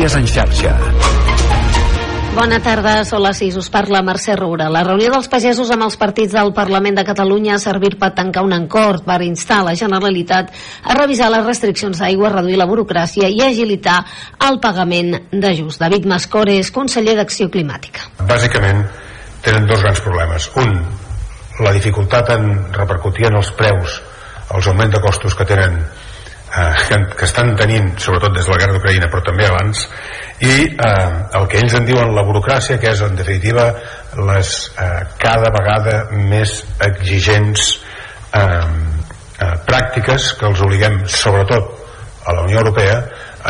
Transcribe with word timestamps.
Notícies 0.00 0.16
en 0.16 0.26
xarxa. 0.32 0.70
Bona 2.32 2.56
tarda, 2.64 3.02
són 3.04 3.20
les 3.20 3.36
6, 3.42 3.58
us 3.60 3.66
parla 3.68 4.00
Mercè 4.00 4.32
Roura. 4.38 4.70
La 4.72 4.80
reunió 4.86 5.10
dels 5.12 5.28
pagesos 5.28 5.68
amb 5.74 5.84
els 5.84 5.98
partits 6.00 6.32
del 6.32 6.54
Parlament 6.56 6.96
de 6.96 7.04
Catalunya 7.04 7.58
ha 7.58 7.60
servit 7.60 7.98
per 8.00 8.14
tancar 8.16 8.46
un 8.46 8.54
encord 8.56 9.04
per 9.04 9.18
instar 9.26 9.58
la 9.66 9.74
Generalitat 9.76 10.56
a 10.88 10.96
revisar 10.96 11.28
les 11.34 11.44
restriccions 11.44 12.00
d'aigua, 12.00 12.32
reduir 12.32 12.56
la 12.56 12.70
burocràcia 12.70 13.28
i 13.28 13.44
agilitar 13.44 13.98
el 14.48 14.56
pagament 14.64 15.18
d'ajust. 15.34 15.84
David 15.84 16.08
Mascor 16.08 16.48
és 16.48 16.72
conseller 16.72 17.18
d'Acció 17.20 17.52
Climàtica. 17.52 18.08
Bàsicament 18.24 18.86
tenen 19.44 19.68
dos 19.68 19.84
grans 19.84 20.00
problemes. 20.00 20.48
Un, 20.64 20.78
la 21.60 21.76
dificultat 21.76 22.32
en 22.38 22.54
repercutir 22.72 23.28
en 23.28 23.36
els 23.42 23.52
preus 23.52 24.00
els 24.48 24.64
augments 24.64 24.96
de 24.96 25.04
costos 25.04 25.36
que 25.36 25.44
tenen 25.44 25.82
eh, 26.56 26.74
que, 26.88 26.98
que 27.16 27.24
estan 27.28 27.54
tenint 27.58 27.92
sobretot 27.98 28.34
des 28.34 28.46
de 28.46 28.52
la 28.52 28.58
guerra 28.62 28.76
d'Ucraïna 28.76 29.10
però 29.12 29.22
també 29.26 29.46
abans 29.46 29.84
i 30.40 30.54
eh, 30.66 31.38
el 31.38 31.48
que 31.50 31.62
ells 31.62 31.76
en 31.78 31.88
diuen 31.88 32.14
la 32.16 32.24
burocràcia 32.26 32.80
que 32.82 32.92
és 32.92 33.02
en 33.06 33.16
definitiva 33.18 33.70
les 34.30 34.52
eh, 34.74 34.90
cada 35.22 35.52
vegada 35.56 35.96
més 36.16 36.60
exigents 36.86 37.72
eh, 38.34 38.44
eh, 38.44 39.56
pràctiques 39.68 40.34
que 40.38 40.50
els 40.50 40.62
obliguem 40.66 41.02
sobretot 41.06 41.76
a 42.26 42.36
la 42.36 42.44
Unió 42.46 42.60
Europea 42.64 43.00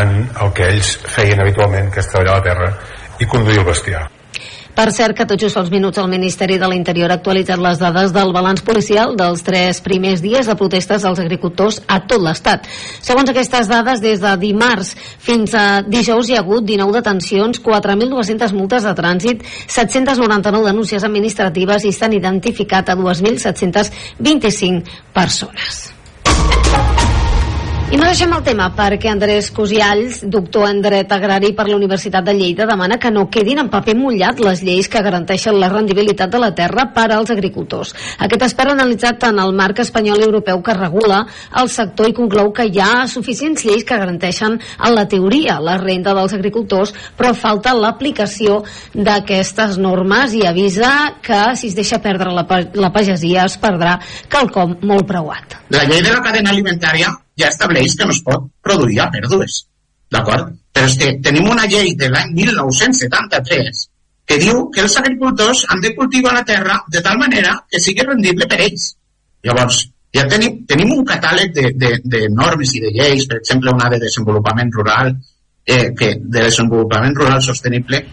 en 0.01 0.17
el 0.31 0.55
que 0.55 0.71
ells 0.71 0.95
feien 1.11 1.43
habitualment 1.43 1.91
que 1.91 2.05
és 2.05 2.13
treballar 2.13 2.39
la 2.39 2.49
terra 2.53 2.73
i 3.21 3.29
conduir 3.29 3.61
el 3.61 3.69
bestiar 3.69 4.07
per 4.75 4.89
cert 4.95 5.17
que 5.17 5.27
tot 5.29 5.41
just 5.41 5.57
fa 5.57 5.63
uns 5.65 5.73
minuts 5.73 5.99
el 6.01 6.09
Ministeri 6.11 6.59
de 6.61 6.69
l'Interior 6.71 7.11
ha 7.11 7.19
actualitzat 7.21 7.61
les 7.61 7.81
dades 7.81 8.15
del 8.15 8.33
balanç 8.33 8.63
policial 8.67 9.17
dels 9.19 9.45
tres 9.47 9.83
primers 9.85 10.23
dies 10.25 10.49
de 10.49 10.57
protestes 10.57 11.05
dels 11.07 11.21
agricultors 11.23 11.81
a 11.87 12.01
tot 12.07 12.23
l'Estat. 12.23 12.67
Segons 13.03 13.31
aquestes 13.31 13.69
dades, 13.71 14.01
des 14.01 14.23
de 14.23 14.35
dimarts 14.41 14.95
fins 14.97 15.55
a 15.55 15.83
dijous 15.87 16.31
hi 16.31 16.39
ha 16.39 16.43
hagut 16.45 16.65
19 16.65 16.97
detencions, 17.01 17.61
4.200 17.63 18.57
multes 18.57 18.89
de 18.89 18.97
trànsit, 18.97 19.47
799 19.67 20.73
denúncies 20.73 21.05
administratives 21.07 21.85
i 21.85 21.93
s'han 21.93 22.19
identificat 22.19 22.89
a 22.91 22.99
2.725 22.99 24.85
persones. 25.15 26.00
I 27.91 27.97
no 27.99 28.07
deixem 28.07 28.31
el 28.31 28.45
tema 28.47 28.69
perquè 28.71 29.09
Andrés 29.11 29.49
Cosialls, 29.51 30.21
doctor 30.31 30.69
en 30.69 30.79
dret 30.79 31.11
agrari 31.11 31.49
per 31.59 31.65
la 31.67 31.75
Universitat 31.75 32.23
de 32.23 32.37
Lleida, 32.39 32.63
demana 32.63 33.01
que 33.03 33.11
no 33.11 33.25
quedin 33.35 33.59
en 33.59 33.71
paper 33.73 33.97
mullat 33.99 34.39
les 34.39 34.61
lleis 34.63 34.87
que 34.87 35.01
garanteixen 35.03 35.57
la 35.59 35.67
rendibilitat 35.73 36.31
de 36.31 36.39
la 36.39 36.53
terra 36.55 36.85
per 36.95 37.09
als 37.11 37.33
agricultors. 37.35 37.91
Aquest 38.23 38.45
espera 38.47 38.77
analitzat 38.77 39.19
tant 39.25 39.41
el 39.43 39.51
marc 39.59 39.83
espanyol 39.83 40.23
i 40.23 40.27
europeu 40.29 40.63
que 40.63 40.77
regula 40.77 41.25
el 41.59 41.71
sector 41.75 42.07
i 42.07 42.15
conclou 42.15 42.53
que 42.55 42.69
hi 42.69 42.79
ha 42.79 43.09
suficients 43.11 43.65
lleis 43.67 43.83
que 43.89 43.99
garanteixen 43.99 44.55
en 44.61 44.95
la 44.95 45.09
teoria 45.11 45.59
la 45.59 45.75
renda 45.83 46.15
dels 46.15 46.37
agricultors, 46.39 46.93
però 47.19 47.33
falta 47.35 47.73
l'aplicació 47.75 48.61
d'aquestes 48.95 49.81
normes 49.83 50.37
i 50.39 50.45
avisa 50.47 50.93
que 51.27 51.41
si 51.59 51.73
es 51.73 51.75
deixa 51.75 51.99
perdre 51.99 52.31
la, 52.39 52.47
la 52.71 52.93
pagesia 52.95 53.49
es 53.51 53.59
perdrà 53.59 53.97
quelcom 54.31 54.79
molt 54.87 55.11
preuat. 55.11 55.59
La 55.75 55.83
llei 55.91 56.07
de 56.07 56.15
la 56.15 56.23
cadena 56.23 56.55
alimentària 56.55 57.11
ja 57.41 57.51
estableix 57.53 57.97
que 57.97 58.09
no 58.09 58.17
es 58.17 58.23
pot 58.27 58.49
produir 58.63 59.01
a 59.03 59.11
pèrdues. 59.13 59.63
D'acord? 60.11 60.53
Però 60.75 60.87
és 60.87 60.97
que 60.99 61.15
tenim 61.25 61.49
una 61.51 61.67
llei 61.71 61.95
de 61.99 62.11
l'any 62.13 62.35
1973 62.37 63.87
que 64.31 64.39
diu 64.39 64.69
que 64.71 64.85
els 64.85 64.97
agricultors 65.01 65.65
han 65.73 65.81
de 65.83 65.91
cultivar 65.97 66.37
la 66.37 66.45
terra 66.47 66.77
de 66.87 67.01
tal 67.03 67.19
manera 67.19 67.57
que 67.71 67.81
sigui 67.83 68.07
rendible 68.07 68.47
per 68.51 68.61
ells. 68.63 68.93
Llavors, 69.47 69.81
ja 70.15 70.27
tenim, 70.31 70.61
tenim 70.71 70.93
un 70.95 71.05
catàleg 71.07 71.51
de, 71.57 71.67
de, 71.75 71.91
de 72.15 72.23
normes 72.31 72.77
i 72.79 72.83
de 72.85 72.93
lleis, 72.95 73.27
per 73.31 73.41
exemple, 73.41 73.75
una 73.75 73.91
de 73.91 73.99
desenvolupament 74.05 74.71
rural, 74.77 75.17
eh, 75.67 75.91
que 75.99 76.13
de 76.21 76.47
desenvolupament 76.47 77.19
rural 77.19 77.43
sostenible, 77.43 78.05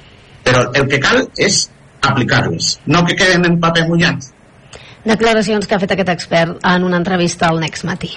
però 0.45 0.67
el 0.73 0.89
que 0.89 1.01
cal 1.03 1.23
és 1.37 1.67
aplicar-les, 2.01 2.77
no 2.87 3.05
que 3.05 3.17
queden 3.19 3.45
en 3.51 3.61
paper 3.61 3.87
mullat. 3.91 4.31
Declaracions 5.07 5.69
que 5.69 5.77
ha 5.77 5.81
fet 5.85 5.93
aquest 5.95 6.13
expert 6.17 6.65
en 6.65 6.89
una 6.89 7.01
entrevista 7.03 7.51
al 7.51 7.61
Next 7.61 7.85
Matí. 7.85 8.15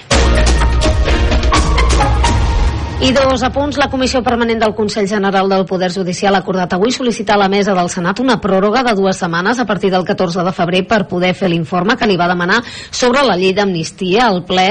I 3.01 3.11
dos 3.13 3.41
apunts. 3.41 3.79
La 3.81 3.89
Comissió 3.89 4.21
Permanent 4.21 4.59
del 4.61 4.75
Consell 4.75 5.07
General 5.09 5.49
del 5.49 5.65
Poder 5.65 5.89
Judicial 5.91 6.35
ha 6.37 6.41
acordat 6.43 6.75
avui 6.75 6.93
sol·licitar 6.93 7.33
a 7.33 7.41
la 7.41 7.47
mesa 7.49 7.73
del 7.73 7.89
Senat 7.89 8.21
una 8.21 8.35
pròrroga 8.43 8.83
de 8.85 8.93
dues 8.93 9.17
setmanes 9.17 9.57
a 9.57 9.65
partir 9.65 9.89
del 9.89 10.05
14 10.05 10.45
de 10.45 10.53
febrer 10.53 10.83
per 10.85 11.07
poder 11.09 11.33
fer 11.33 11.49
l'informe 11.49 11.97
que 11.97 12.05
li 12.05 12.19
va 12.21 12.29
demanar 12.29 12.61
sobre 12.91 13.25
la 13.25 13.39
llei 13.41 13.55
d'amnistia. 13.57 14.29
El 14.29 14.43
ple 14.45 14.69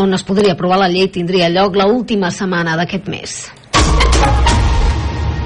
on 0.00 0.18
es 0.18 0.26
podria 0.26 0.58
aprovar 0.58 0.82
la 0.82 0.90
llei 0.90 1.12
tindria 1.14 1.48
lloc 1.48 1.78
l 1.78 1.86
última 1.86 2.34
setmana 2.34 2.74
d'aquest 2.74 3.06
mes. 3.06 3.40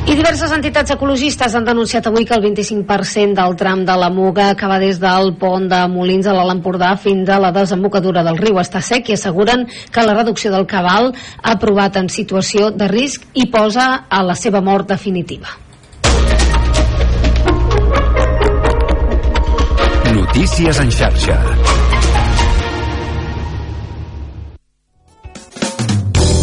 I 0.04 0.12
diverses 0.12 0.52
entitats 0.52 0.92
ecologistes 0.92 1.54
han 1.56 1.64
denunciat 1.64 2.04
avui 2.10 2.26
que 2.28 2.34
el 2.36 2.42
25% 2.44 3.38
del 3.38 3.54
tram 3.56 3.86
de 3.88 3.94
la 3.96 4.10
Muga 4.12 4.50
que 4.54 4.68
va 4.68 4.76
des 4.78 4.98
del 5.00 5.32
pont 5.40 5.64
de 5.70 5.78
Molins 5.88 6.28
a 6.28 6.34
l'Alt 6.36 6.52
Empordà 6.52 6.90
fins 7.00 7.30
a 7.32 7.38
la 7.40 7.50
desembocadura 7.56 8.20
del 8.26 8.36
riu 8.36 8.60
està 8.60 8.82
sec 8.84 9.08
i 9.08 9.16
asseguren 9.16 9.64
que 9.64 10.04
la 10.04 10.12
reducció 10.18 10.52
del 10.52 10.68
cabal 10.68 11.14
ha 11.40 11.56
provat 11.56 11.96
en 11.96 12.12
situació 12.12 12.68
de 12.70 12.90
risc 12.92 13.24
i 13.32 13.48
posa 13.48 14.04
a 14.04 14.20
la 14.22 14.36
seva 14.36 14.60
mort 14.60 14.92
definitiva. 14.92 15.48
Notícies 20.12 20.84
en 20.84 20.92
xarxa. 20.92 21.40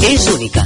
És 0.10 0.28
única, 0.34 0.66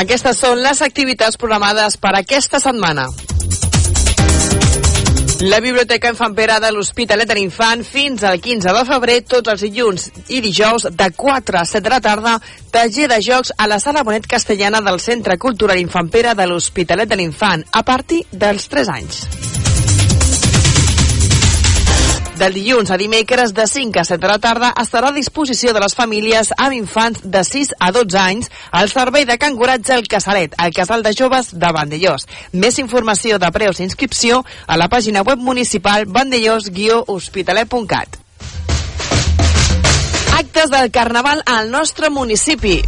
Aquestes 0.00 0.38
són 0.40 0.62
les 0.64 0.80
activitats 0.80 1.36
programades 1.36 1.98
per 2.00 2.14
aquesta 2.16 2.56
setmana. 2.62 3.04
La 5.40 5.58
Biblioteca 5.60 6.08
Infant 6.12 6.34
Pere 6.36 6.56
de 6.60 6.70
l'Hospitalet 6.72 7.28
de 7.28 7.36
l'Infant 7.36 7.84
fins 7.84 8.24
al 8.28 8.40
15 8.40 8.72
de 8.76 8.84
febrer, 8.88 9.18
tots 9.28 9.52
els 9.52 9.64
dilluns 9.66 10.06
i 10.28 10.40
dijous 10.44 10.88
de 10.96 11.08
4 11.16 11.60
a 11.60 11.64
7 11.68 11.84
de 11.84 11.92
la 11.92 12.00
tarda, 12.04 12.34
taller 12.72 13.08
de 13.12 13.20
jocs 13.24 13.52
a 13.56 13.68
la 13.68 13.80
Sala 13.80 14.04
Bonet 14.04 14.28
Castellana 14.28 14.80
del 14.84 15.00
Centre 15.04 15.36
Cultural 15.40 15.80
Infant 15.80 16.08
Pere 16.12 16.32
de 16.36 16.48
l'Hospitalet 16.48 17.08
de 17.08 17.20
l'Infant 17.20 17.64
a 17.72 17.84
partir 17.84 18.24
dels 18.32 18.68
3 18.72 18.94
anys. 18.96 19.26
Del 22.40 22.54
dilluns 22.56 22.88
a 22.88 22.96
dimecres 22.96 23.50
de 23.52 23.66
5 23.68 24.00
a 24.00 24.04
7 24.08 24.16
de 24.22 24.28
la 24.30 24.38
tarda 24.40 24.70
estarà 24.80 25.10
a 25.10 25.12
disposició 25.12 25.74
de 25.76 25.80
les 25.82 25.92
famílies 25.92 26.54
amb 26.56 26.72
infants 26.72 27.20
de 27.20 27.42
6 27.44 27.74
a 27.76 27.90
12 27.92 28.16
anys 28.16 28.48
al 28.72 28.88
servei 28.88 29.26
de 29.28 29.36
canguratge 29.36 29.92
al 29.92 30.08
Casalet, 30.08 30.54
al 30.56 30.72
Casal 30.72 31.04
de 31.04 31.12
Joves 31.12 31.52
de 31.52 31.72
Vandellós. 31.76 32.24
Més 32.52 32.78
informació 32.80 33.36
de 33.36 33.50
preus 33.52 33.80
i 33.80 33.84
inscripció 33.84 34.40
a 34.66 34.78
la 34.80 34.88
pàgina 34.88 35.20
web 35.20 35.36
municipal 35.36 36.08
vandellós-hospitalet.cat. 36.08 38.16
Actes 40.40 40.72
del 40.72 40.90
Carnaval 40.90 41.44
al 41.44 41.70
nostre 41.70 42.08
municipi. 42.08 42.80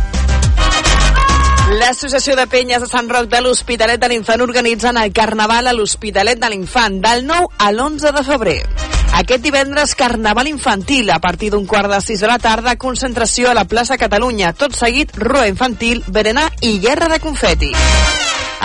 L'Associació 1.77 2.41
de 2.41 2.49
Penyes 2.49 2.81
de 2.81 2.89
Sant 2.89 3.13
Roc 3.13 3.29
de 3.29 3.45
l'Hospitalet 3.45 4.01
de 4.01 4.15
l'Infant 4.15 4.49
organitzen 4.49 4.97
el 4.97 5.13
Carnaval 5.13 5.69
a 5.69 5.77
l'Hospitalet 5.77 6.41
de 6.41 6.49
l'Infant 6.49 7.03
del 7.05 7.27
9 7.29 7.53
a 7.59 7.69
l'11 7.69 8.17
de 8.17 8.25
febrer. 8.33 8.61
Aquest 9.23 9.45
divendres, 9.45 9.95
Carnaval 9.95 10.49
Infantil, 10.49 11.09
a 11.15 11.21
partir 11.23 11.53
d'un 11.53 11.63
quart 11.65 11.87
de 11.93 12.01
sis 12.03 12.19
de 12.19 12.27
la 12.27 12.41
tarda, 12.43 12.75
concentració 12.75 13.53
a 13.53 13.55
la 13.55 13.69
plaça 13.71 13.95
Catalunya. 13.95 14.51
Tot 14.59 14.75
seguit, 14.75 15.13
rua 15.15 15.45
infantil, 15.47 16.01
berenar 16.09 16.49
i 16.59 16.81
guerra 16.83 17.07
de 17.13 17.21
confeti. 17.23 17.71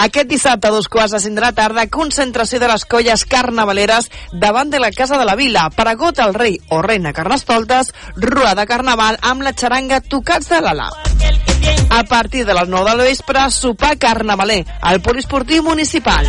Aquest 0.02 0.26
dissabte, 0.32 0.72
a 0.72 0.74
dos 0.74 0.90
quarts 0.90 1.14
de 1.14 1.22
cinc 1.22 1.38
de 1.38 1.44
la 1.46 1.54
tarda, 1.54 1.86
concentració 1.94 2.58
de 2.58 2.72
les 2.72 2.88
colles 2.90 3.28
carnavaleres 3.30 4.10
davant 4.34 4.74
de 4.74 4.82
la 4.82 4.90
Casa 4.90 5.22
de 5.22 5.30
la 5.30 5.38
Vila. 5.38 5.70
Paragot 5.78 6.26
el 6.26 6.34
rei 6.34 6.58
o 6.74 6.82
reina 6.82 7.14
Carnestoltes, 7.14 7.94
rua 8.16 8.56
de 8.58 8.66
carnaval 8.66 9.22
amb 9.22 9.46
la 9.46 9.54
xaranga 9.54 10.02
Tocats 10.02 10.50
de 10.50 10.64
l'Ala. 10.66 10.90
A 11.90 12.04
partir 12.04 12.46
de 12.46 12.54
les 12.54 12.68
9 12.70 12.92
del 12.92 13.06
vespre, 13.08 13.46
sopar 13.52 13.98
carnavaler 13.98 14.66
al 14.82 15.02
poliesportiu 15.02 15.64
municipal. 15.64 16.28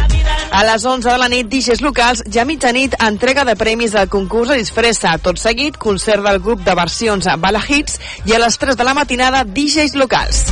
A 0.50 0.64
les 0.64 0.84
11 0.84 1.10
de 1.10 1.18
la 1.18 1.28
nit, 1.28 1.48
DJs 1.50 1.82
locals, 1.84 2.22
ja 2.32 2.46
mitjanit, 2.48 2.96
entrega 3.04 3.44
de 3.44 3.56
premis 3.56 3.94
al 3.94 4.08
concurs 4.08 4.52
de 4.52 4.60
disfressa. 4.62 5.18
Tot 5.22 5.38
seguit, 5.38 5.76
concert 5.76 6.24
del 6.24 6.40
grup 6.40 6.64
de 6.64 6.76
versions 6.78 7.28
Bala 7.38 7.62
Hits 7.66 8.00
i 8.24 8.34
a 8.34 8.42
les 8.44 8.58
3 8.58 8.78
de 8.78 8.88
la 8.88 8.96
matinada, 8.96 9.44
DJs 9.44 9.98
locals. 10.00 10.46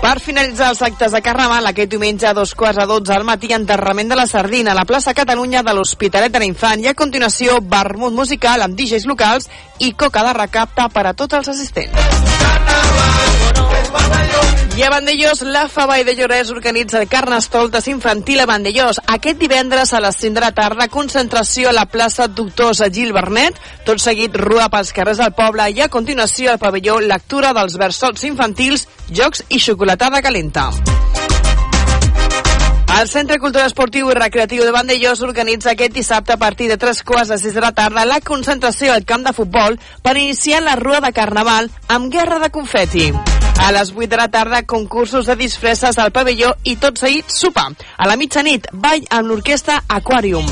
Per 0.00 0.16
finalitzar 0.24 0.70
els 0.72 0.80
actes 0.80 1.12
de 1.12 1.20
Carnaval, 1.20 1.66
aquest 1.68 1.90
diumenge 1.92 2.24
a 2.26 2.32
dos 2.32 2.54
quarts 2.56 2.80
a 2.80 2.86
dotze 2.88 3.12
al 3.12 3.26
matí, 3.28 3.50
enterrament 3.52 4.08
de 4.08 4.16
la 4.16 4.24
Sardina 4.26 4.72
a 4.72 4.78
la 4.78 4.86
plaça 4.88 5.12
Catalunya 5.14 5.60
de 5.62 5.74
l'Hospitalet 5.76 6.32
de 6.32 6.40
l'Infant 6.40 6.80
i 6.80 6.88
a 6.88 6.96
continuació 6.96 7.58
vermut 7.60 8.16
musical 8.16 8.64
amb 8.64 8.78
DJs 8.78 9.04
locals 9.10 9.50
i 9.78 9.92
coca 9.92 10.24
de 10.24 10.32
recapta 10.40 10.88
per 10.88 11.04
a 11.10 11.12
tots 11.12 11.42
els 11.42 11.52
assistents. 11.52 13.69
I 14.80 14.82
a 14.82 14.88
Vandellós, 14.88 15.42
la 15.42 15.66
Favall 15.68 16.06
de 16.06 16.14
Llorès 16.16 16.48
organitza 16.48 17.02
el 17.02 17.08
Carnestoltes 17.08 17.86
infantil 17.92 18.40
a 18.40 18.46
Vandellós. 18.48 18.96
Aquest 19.12 19.36
divendres 19.36 19.92
a 19.92 20.00
les 20.00 20.16
5 20.16 20.38
de 20.38 20.40
la 20.40 20.52
tarda, 20.56 20.86
concentració 20.88 21.68
a 21.68 21.74
la 21.76 21.84
plaça 21.84 22.28
Doctors 22.28 22.80
Gil 22.88 23.12
Bernet, 23.12 23.58
tot 23.84 24.00
seguit 24.00 24.38
rua 24.40 24.70
pels 24.72 24.94
carrers 24.96 25.20
del 25.20 25.34
poble 25.36 25.66
i 25.74 25.82
a 25.84 25.90
continuació 25.92 26.54
al 26.54 26.62
pavelló 26.62 26.96
lectura 27.04 27.52
dels 27.52 27.76
versots 27.76 28.24
infantils, 28.24 28.86
jocs 29.10 29.44
i 29.50 29.60
xocolatada 29.60 30.22
calenta. 30.24 30.70
El 33.00 33.08
Centre 33.08 33.38
Cultural 33.38 33.68
Esportiu 33.68 34.08
i 34.10 34.16
Recreatiu 34.16 34.64
de 34.64 34.72
Vandellós 34.72 35.20
organitza 35.20 35.74
aquest 35.74 35.92
dissabte 35.92 36.34
a 36.34 36.40
partir 36.40 36.70
de 36.72 36.78
3 36.80 37.04
quarts 37.04 37.34
de 37.34 37.38
6 37.38 37.54
de 37.54 37.66
la 37.66 37.72
tarda 37.72 38.08
la 38.08 38.22
concentració 38.24 38.94
al 38.94 39.04
camp 39.04 39.28
de 39.28 39.36
futbol 39.36 39.76
per 40.00 40.16
iniciar 40.16 40.64
la 40.64 40.76
rua 40.80 41.04
de 41.04 41.12
Carnaval 41.12 41.70
amb 41.88 42.08
guerra 42.12 42.40
de 42.40 42.50
confeti. 42.50 43.12
A 43.60 43.72
les 43.72 43.92
8 43.92 44.08
de 44.08 44.16
la 44.16 44.28
tarda, 44.32 44.62
concursos 44.64 45.26
de 45.26 45.36
disfresses 45.36 45.98
al 45.98 46.10
pavelló 46.16 46.54
i 46.64 46.78
tot 46.80 46.98
seguit 46.98 47.28
sopar. 47.28 47.68
A 47.98 48.08
la 48.08 48.16
mitjanit, 48.16 48.70
ball 48.72 49.04
amb 49.12 49.28
l'orquestra 49.28 49.82
Aquarium. 49.86 50.48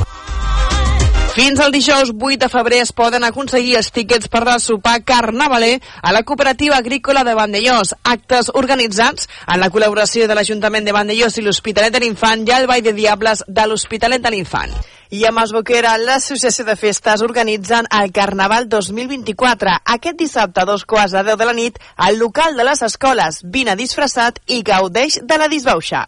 Fins 1.38 1.60
al 1.62 1.72
dijous 1.72 2.10
8 2.10 2.37
de 2.43 2.49
febrer 2.52 2.82
es 2.82 2.93
poden 2.93 3.25
aconseguir 3.25 3.76
els 3.78 3.93
tíquets 3.94 4.28
per 4.28 4.43
al 4.43 4.60
sopar 4.60 4.96
carnavaler 5.06 5.76
a 6.02 6.12
la 6.12 6.25
cooperativa 6.26 6.76
agrícola 6.76 7.22
de 7.25 7.34
Vandellós. 7.38 7.94
Actes 8.02 8.50
organitzats 8.55 9.28
en 9.46 9.61
la 9.62 9.70
col·laboració 9.70 10.26
de 10.26 10.34
l'Ajuntament 10.34 10.84
de 10.84 10.96
Vandellós 10.96 11.38
i 11.38 11.46
l'Hospitalet 11.46 11.94
de 11.94 12.02
l'Infant 12.02 12.43
i 12.43 12.56
el 12.58 12.66
Ball 12.66 12.82
de 12.82 12.93
Diables 12.93 13.44
de 13.46 13.69
l'Hospitalet 13.70 14.25
de 14.25 14.34
l'Infant. 14.34 14.75
I 15.10 15.22
a 15.25 15.31
Masboquera, 15.32 15.94
l'Associació 15.96 16.66
de 16.69 16.75
Festes 16.76 17.22
organitzen 17.25 17.87
el 17.99 18.10
Carnaval 18.12 18.69
2024. 18.69 19.78
Aquest 19.94 20.19
dissabte 20.20 20.60
a 20.60 20.69
dos 20.69 20.84
quarts 20.84 21.16
de 21.16 21.22
deu 21.31 21.38
de 21.40 21.49
la 21.49 21.56
nit, 21.56 21.81
al 21.96 22.20
local 22.20 22.60
de 22.60 22.69
les 22.69 22.84
escoles. 22.84 23.40
Vine 23.44 23.78
disfressat 23.81 24.43
i 24.52 24.60
gaudeix 24.60 25.22
de 25.25 25.40
la 25.40 25.49
disbauxa. 25.49 26.05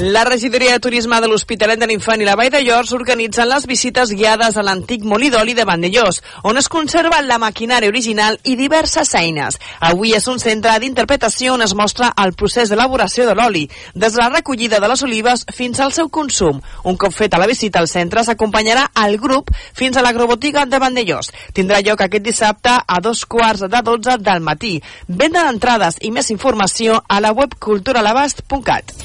La 0.00 0.24
regidoria 0.24 0.72
de 0.72 0.80
turisme 0.80 1.20
de 1.20 1.28
l'Hospitalet 1.28 1.76
de 1.76 1.84
l'Infant 1.84 2.22
i 2.22 2.24
la 2.24 2.32
Vall 2.32 2.48
de 2.48 2.62
Llors 2.64 2.94
organitzen 2.96 3.50
les 3.50 3.66
visites 3.68 4.14
guiades 4.16 4.56
a 4.56 4.62
l'antic 4.64 5.02
molí 5.04 5.28
d'oli 5.28 5.52
de 5.52 5.66
Vandellós, 5.68 6.22
on 6.48 6.56
es 6.56 6.70
conserva 6.72 7.18
la 7.20 7.36
maquinària 7.42 7.92
original 7.92 8.38
i 8.48 8.54
diverses 8.56 9.12
eines. 9.20 9.58
Avui 9.90 10.14
és 10.16 10.24
un 10.32 10.40
centre 10.40 10.72
d'interpretació 10.80 11.52
on 11.52 11.66
es 11.66 11.74
mostra 11.76 12.14
el 12.24 12.32
procés 12.32 12.72
d'elaboració 12.72 13.26
de 13.28 13.34
l'oli, 13.36 13.66
des 13.92 14.16
de 14.16 14.22
la 14.22 14.30
recollida 14.32 14.80
de 14.80 14.88
les 14.88 15.04
olives 15.04 15.44
fins 15.52 15.84
al 15.84 15.92
seu 15.92 16.08
consum. 16.08 16.62
Un 16.84 16.96
cop 16.96 17.12
feta 17.12 17.36
la 17.36 17.50
visita 17.50 17.84
al 17.84 17.92
centre, 17.92 18.24
s'acompanyarà 18.24 18.88
al 18.94 19.18
grup 19.20 19.52
fins 19.52 19.98
a 19.98 20.06
l'agrobotiga 20.06 20.64
de 20.64 20.80
Vandellós. 20.80 21.28
Tindrà 21.52 21.84
lloc 21.84 22.00
aquest 22.06 22.24
dissabte 22.24 22.78
a 22.86 23.02
dos 23.04 23.26
quarts 23.26 23.68
de 23.68 23.84
dotze 23.84 24.16
del 24.16 24.40
matí. 24.40 24.78
Venda 25.08 25.44
d'entrades 25.44 26.00
i 26.00 26.10
més 26.10 26.32
informació 26.32 27.02
a 27.06 27.20
la 27.20 27.36
web 27.36 27.60
culturalabast.cat. 27.60 28.96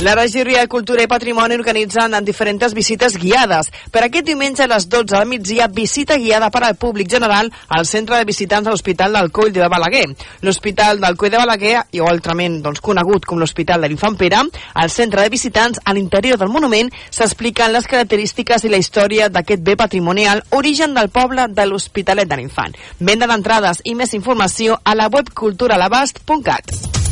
La 0.00 0.14
regidoria 0.14 0.60
de 0.60 0.68
Cultura 0.68 1.04
i 1.04 1.06
Patrimoni 1.08 1.54
organitzen 1.54 2.12
en 2.18 2.24
diferents 2.26 2.74
visites 2.74 3.14
guiades. 3.16 3.70
Per 3.94 4.02
aquest 4.02 4.26
diumenge 4.26 4.64
a 4.64 4.68
les 4.68 4.88
12 4.90 5.14
del 5.14 5.28
migdia, 5.30 5.68
visita 5.68 6.16
guiada 6.18 6.50
per 6.50 6.64
al 6.64 6.74
públic 6.76 7.08
general 7.08 7.50
al 7.68 7.86
centre 7.86 8.18
de 8.18 8.26
visitants 8.28 8.66
de 8.66 8.72
l'Hospital 8.74 9.14
del 9.14 9.30
Coll 9.30 9.52
de 9.52 9.68
Balaguer. 9.70 10.08
L'Hospital 10.42 11.00
del 11.00 11.16
Coll 11.16 11.30
de 11.30 11.38
Balaguer, 11.38 11.76
i 11.92 12.02
altrament 12.02 12.58
doncs, 12.64 12.82
conegut 12.82 13.24
com 13.24 13.38
l'Hospital 13.38 13.86
de 13.86 13.92
l'Infant 13.92 14.18
Pere, 14.18 14.42
al 14.74 14.90
centre 14.90 15.22
de 15.22 15.30
visitants, 15.32 15.80
a 15.84 15.94
l'interior 15.94 16.42
del 16.42 16.52
monument, 16.52 16.90
s'expliquen 17.10 17.72
les 17.72 17.86
característiques 17.86 18.66
i 18.66 18.74
la 18.74 18.82
història 18.82 19.30
d'aquest 19.30 19.62
bé 19.62 19.78
patrimonial, 19.78 20.42
origen 20.50 20.98
del 20.98 21.08
poble 21.14 21.46
de 21.48 21.70
l'Hospitalet 21.70 22.28
de 22.28 22.42
l'Infant. 22.42 22.74
Venda 22.98 23.30
d'entrades 23.30 23.80
i 23.84 23.94
més 23.94 24.12
informació 24.12 24.80
a 24.84 24.98
la 24.98 25.08
web 25.08 25.30
culturalabast.cat. 25.32 27.03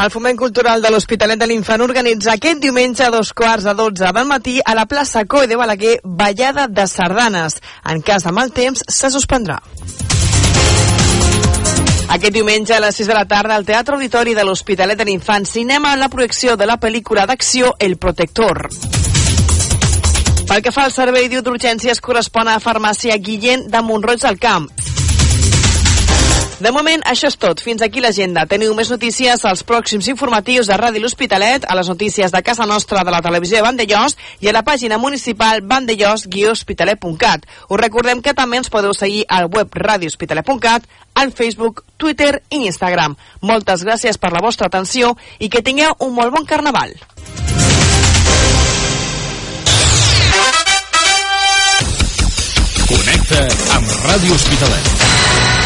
El 0.00 0.08
Foment 0.08 0.38
Cultural 0.40 0.80
de 0.80 0.88
l'Hospitalet 0.88 1.36
de 1.36 1.44
l'Infant 1.44 1.82
organitza 1.84 2.32
aquest 2.32 2.62
diumenge 2.62 3.04
a 3.04 3.10
dos 3.12 3.34
quarts 3.36 3.66
de 3.68 3.74
dotze 3.76 4.08
del 4.16 4.28
matí 4.30 4.54
a 4.64 4.72
la 4.74 4.86
plaça 4.88 5.26
Coi 5.28 5.44
de 5.46 5.58
Balaguer 5.60 5.98
ballada 6.04 6.64
de 6.68 6.86
sardanes. 6.88 7.58
En 7.84 8.00
cas 8.00 8.24
de 8.24 8.32
mal 8.32 8.48
temps, 8.56 8.80
se 8.88 9.10
suspendrà. 9.12 9.58
Aquest 12.16 12.32
diumenge 12.32 12.72
a 12.74 12.80
les 12.80 12.96
6 12.96 13.12
de 13.12 13.18
la 13.18 13.26
tarda 13.28 13.54
al 13.54 13.66
Teatre 13.68 13.98
Auditori 13.98 14.32
de 14.34 14.44
l'Hospitalet 14.48 14.96
de 14.96 15.04
l'Infant 15.04 15.44
cinema 15.44 15.92
la 16.00 16.08
projecció 16.08 16.56
de 16.56 16.66
la 16.66 16.80
pel·lícula 16.80 17.26
d'acció 17.28 17.74
El 17.78 17.98
Protector. 18.00 18.70
Pel 20.48 20.64
que 20.64 20.72
fa 20.72 20.88
al 20.88 20.96
servei 20.96 21.28
d'urgències 21.28 22.00
correspon 22.00 22.48
a 22.48 22.56
farmàcia 22.58 23.20
Guillén 23.20 23.68
de 23.68 23.84
Montroig 23.84 24.24
del 24.24 24.40
Camp. 24.40 24.72
De 26.60 26.68
moment, 26.76 27.00
això 27.08 27.30
és 27.30 27.38
tot. 27.40 27.62
Fins 27.64 27.80
aquí 27.80 28.02
l'agenda. 28.04 28.42
Teniu 28.44 28.74
més 28.76 28.90
notícies 28.92 29.44
als 29.48 29.62
pròxims 29.64 30.10
informatius 30.12 30.68
de 30.68 30.76
Ràdio 30.76 31.00
L'Hospitalet, 31.00 31.64
a 31.64 31.76
les 31.78 31.88
notícies 31.88 32.32
de 32.34 32.42
casa 32.44 32.66
nostra 32.68 33.00
de 33.00 33.14
la 33.14 33.22
televisió 33.24 33.56
de 33.56 33.64
Vandellós 33.64 34.16
i 34.44 34.50
a 34.50 34.52
la 34.52 34.60
pàgina 34.62 34.98
municipal 35.00 35.62
vandellós-hospitalet.cat. 35.64 37.46
Us 37.68 37.80
recordem 37.80 38.20
que 38.20 38.36
també 38.36 38.60
ens 38.60 38.68
podeu 38.68 38.92
seguir 38.92 39.24
al 39.28 39.48
web 39.48 39.72
radiohospitalet.cat, 39.72 40.84
al 41.14 41.32
Facebook, 41.32 41.80
Twitter 41.96 42.42
i 42.50 42.66
Instagram. 42.66 43.16
Moltes 43.40 43.80
gràcies 43.88 44.20
per 44.20 44.34
la 44.36 44.44
vostra 44.44 44.68
atenció 44.68 45.14
i 45.38 45.48
que 45.48 45.64
tingueu 45.64 45.96
un 46.04 46.12
molt 46.12 46.36
bon 46.36 46.44
carnaval. 46.44 46.92
Connecta 52.84 53.42
amb 53.78 53.96
Ràdio 54.10 54.36
Hospitalet. 54.36 55.59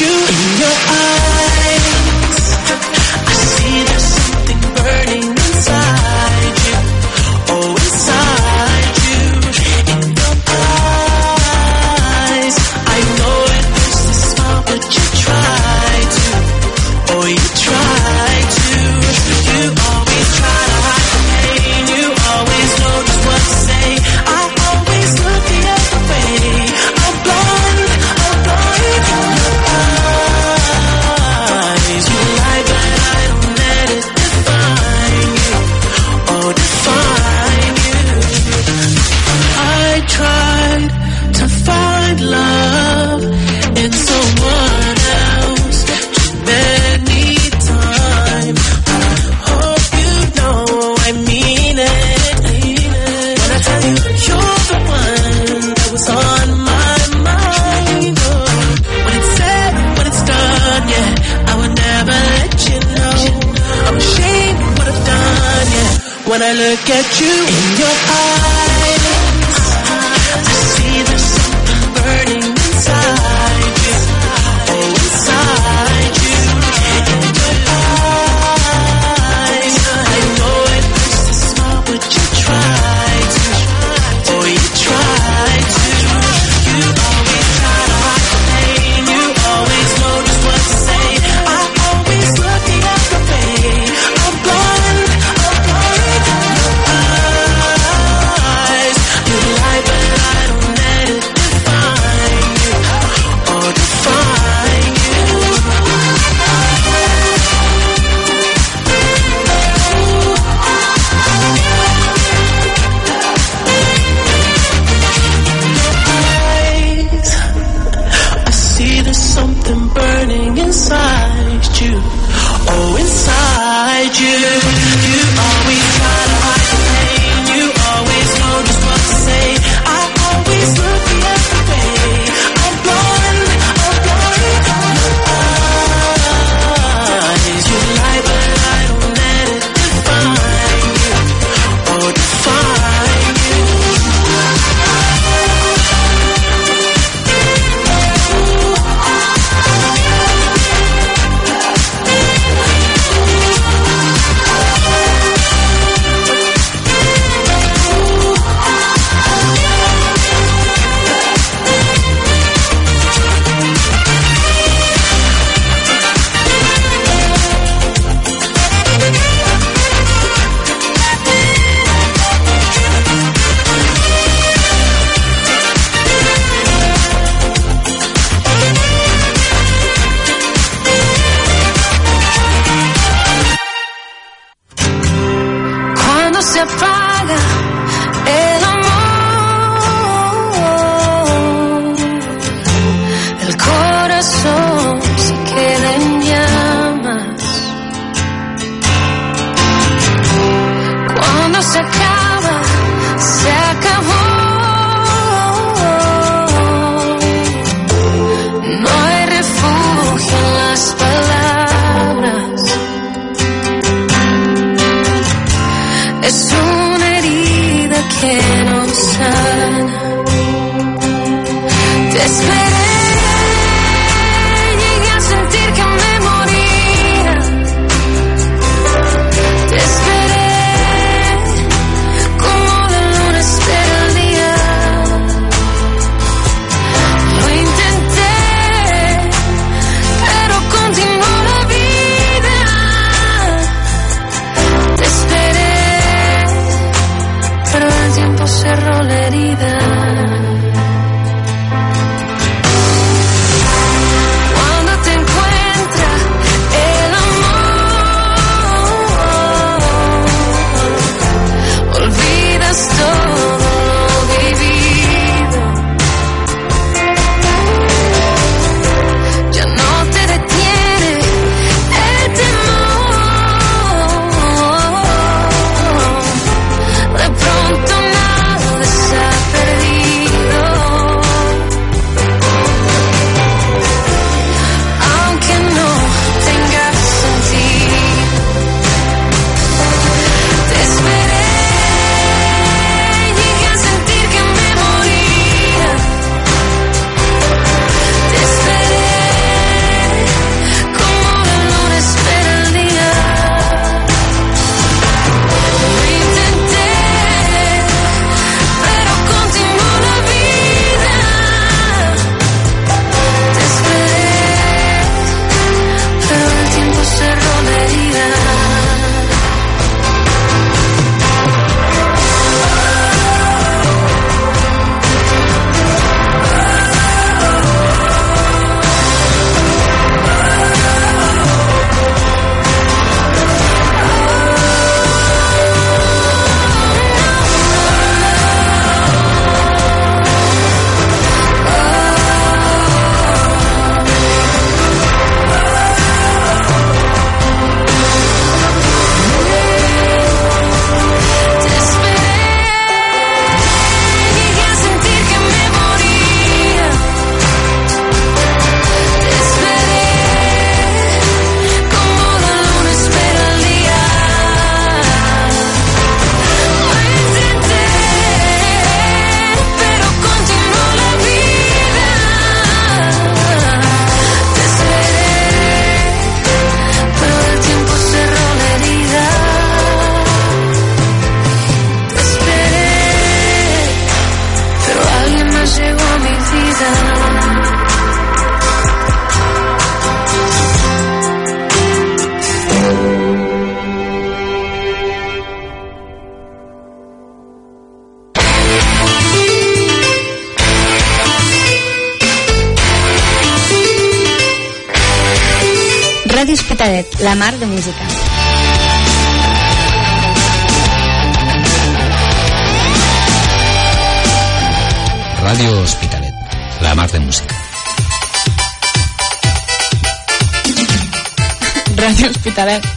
You 0.00 0.43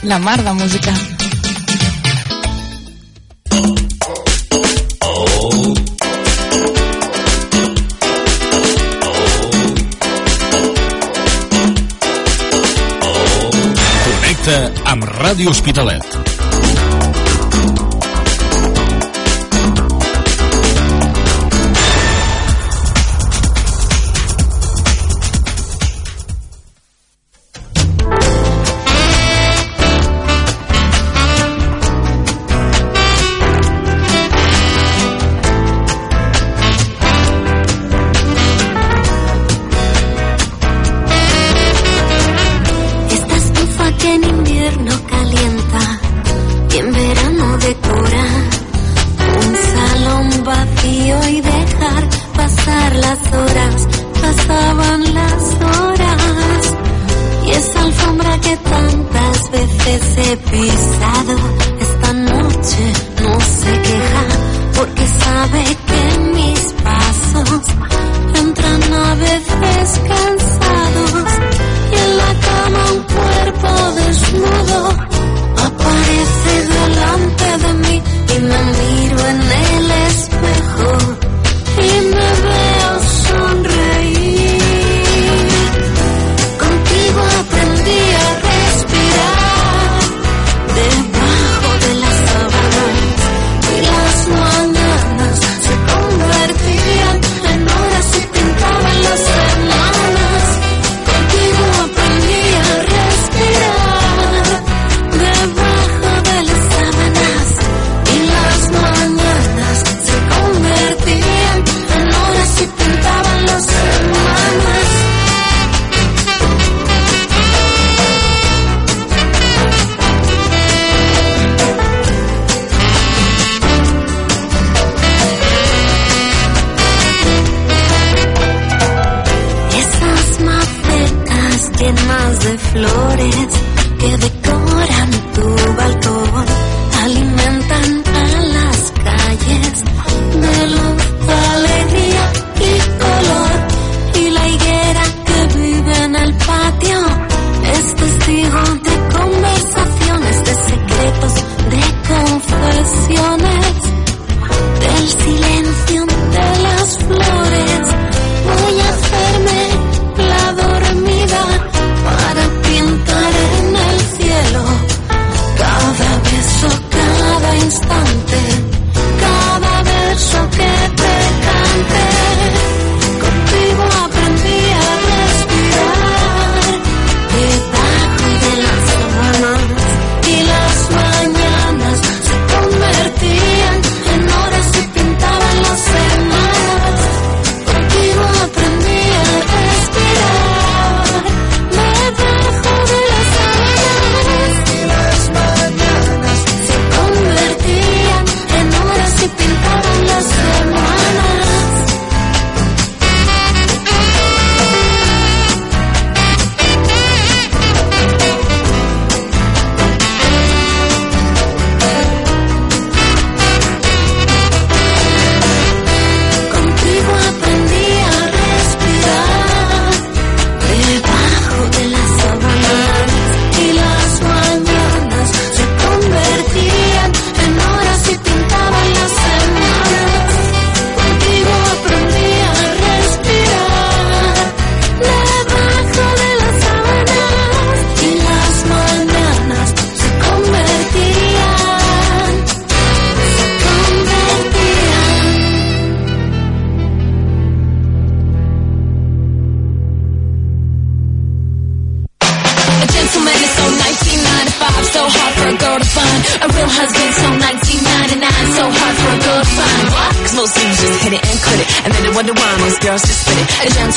la 0.03 0.19
mar 0.19 0.43
de 0.43 0.53
música. 0.53 0.93
Connecta 14.05 14.71
amb 14.85 15.03
Ràdio 15.03 15.49
Hospitalet. 15.49 16.26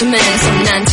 gentlemen, 0.01 0.39
so 0.39 0.51
none 0.65 0.90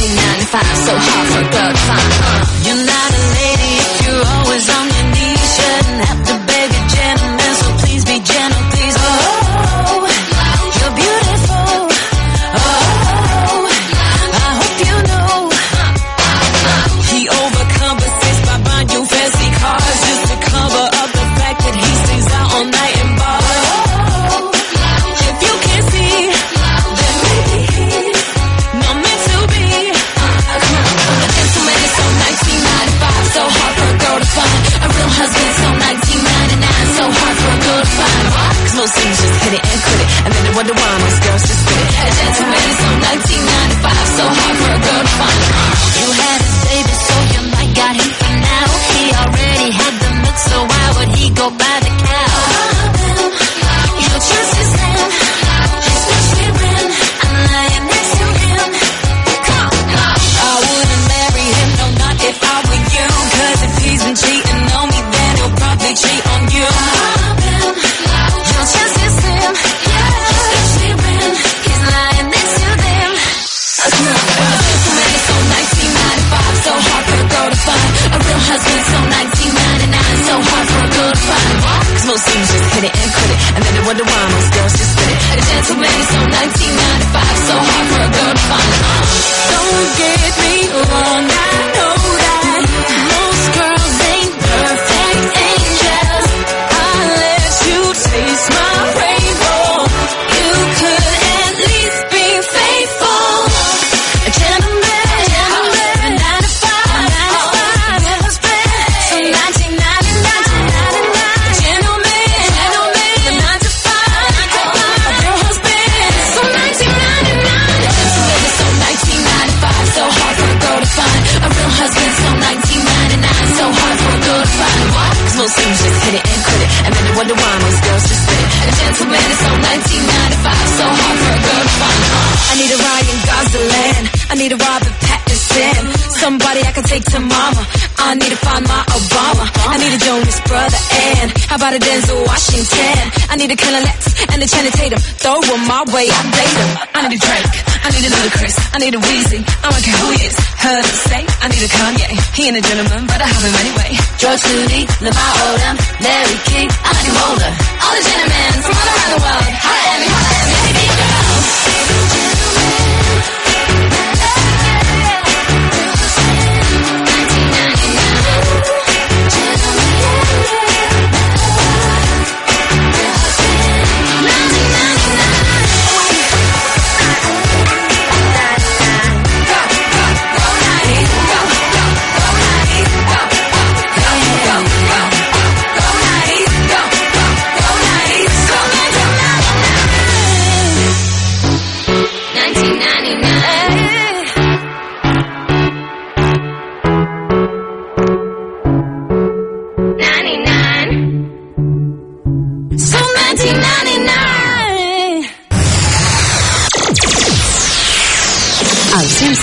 need 143.47 143.60
a 143.60 143.63
Killer 143.63 143.79
Lex 143.79 143.99
and 144.33 144.43
a 144.43 144.47
Channing 144.47 144.71
Tatum. 144.71 144.99
Throw 144.99 145.39
'em 145.39 145.67
my 145.67 145.83
way, 145.95 146.12
I 146.12 146.21
date 146.36 146.57
'em. 146.60 146.71
I 146.95 147.07
need 147.07 147.15
a 147.15 147.19
Drake, 147.25 147.53
I 147.86 147.89
need 147.95 148.05
a 148.05 148.12
Ludacris, 148.12 148.55
I 148.73 148.77
need 148.79 148.95
a 148.95 148.99
Weezy. 148.99 149.39
I 149.63 149.69
don't 149.71 149.83
care 149.83 149.97
who 150.03 150.10
he 150.12 150.25
is. 150.27 150.36
Heard 150.63 150.83
him 150.83 150.95
say, 151.07 151.21
I 151.41 151.47
need 151.47 151.63
a 151.63 151.71
Kanye. 151.77 152.07
He 152.36 152.47
ain't 152.47 152.57
a 152.57 152.62
gentleman, 152.62 153.07
but 153.07 153.21
I 153.21 153.27
have 153.27 153.43
him 153.47 153.55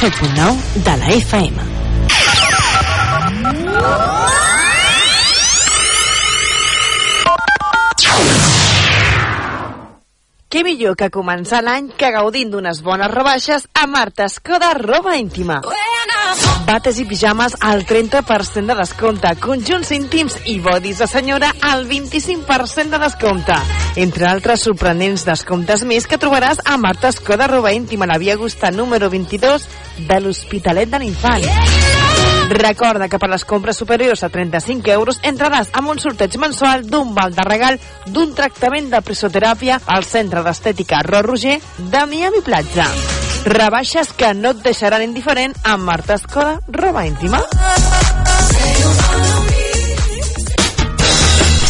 107.9 0.04 0.84
de 0.84 0.96
la 0.98 1.08
FM. 1.08 1.56
Què 10.52 10.62
millor 10.62 10.92
que 10.94 11.08
començar 11.08 11.62
l'any 11.64 11.88
que 11.96 12.12
gaudint 12.12 12.52
d'unes 12.52 12.82
bones 12.84 13.10
rebaixes 13.14 13.64
a 13.72 13.88
Marta 13.88 14.28
Escoda 14.28 14.74
Roba 14.76 15.16
Íntima. 15.16 15.62
Bates 16.64 16.96
i 16.98 17.04
pijames 17.04 17.56
al 17.60 17.84
30% 17.84 18.72
de 18.72 18.74
descompte, 18.78 19.30
conjunts 19.36 19.90
íntims 19.92 20.36
i 20.48 20.56
bodis 20.64 21.02
de 21.02 21.06
senyora 21.10 21.50
al 21.60 21.84
25% 21.88 22.88
de 22.94 23.00
descompte. 23.02 23.56
Entre 24.00 24.24
altres 24.26 24.64
sorprenents 24.64 25.26
descomptes 25.28 25.84
més 25.84 26.08
que 26.08 26.18
trobaràs 26.18 26.62
a 26.64 26.78
Marta 26.80 27.10
Escoda 27.12 27.50
Roba 27.50 27.74
Íntima, 27.76 28.08
la 28.08 28.16
via 28.18 28.38
Augusta 28.38 28.70
número 28.70 29.10
22 29.12 29.68
de 30.08 30.20
l'Hospitalet 30.20 30.88
de 30.88 31.02
l'Infant. 31.02 31.44
Recorda 32.54 33.10
que 33.12 33.20
per 33.20 33.28
les 33.32 33.44
compres 33.44 33.76
superiors 33.76 34.24
a 34.24 34.32
35 34.32 34.92
euros 34.94 35.20
entraràs 35.22 35.68
amb 35.72 35.92
un 35.92 36.00
sorteig 36.00 36.38
mensual 36.40 36.88
d'un 36.88 37.12
val 37.16 37.36
de 37.36 37.44
regal 37.44 37.78
d'un 38.06 38.32
tractament 38.32 38.88
de 38.92 39.04
presoteràpia 39.04 39.82
al 39.84 40.08
Centre 40.08 40.44
d'Estètica 40.44 41.04
Ro 41.04 41.22
Roger 41.28 41.60
de 41.78 42.06
Miami 42.08 42.40
Platja. 42.44 42.88
Rebaixes 43.44 44.12
que 44.16 44.32
no 44.32 44.54
et 44.54 44.62
deixaran 44.64 45.02
indiferent 45.04 45.52
amb 45.68 45.84
Marta 45.84 46.16
Escoda, 46.16 46.56
roba 46.72 47.04
íntima. 47.04 47.42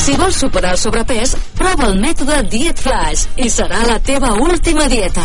Si 0.05 0.15
vols 0.21 0.39
superar 0.39 0.75
el 0.77 0.79
sobrepès, 0.79 1.35
prova 1.59 1.89
el 1.89 1.99
mètode 1.99 2.43
Diet 2.53 2.79
Flash 2.79 3.27
i 3.43 3.51
serà 3.51 3.83
la 3.89 3.99
teva 3.99 4.35
última 4.39 4.87
dieta. 4.93 5.25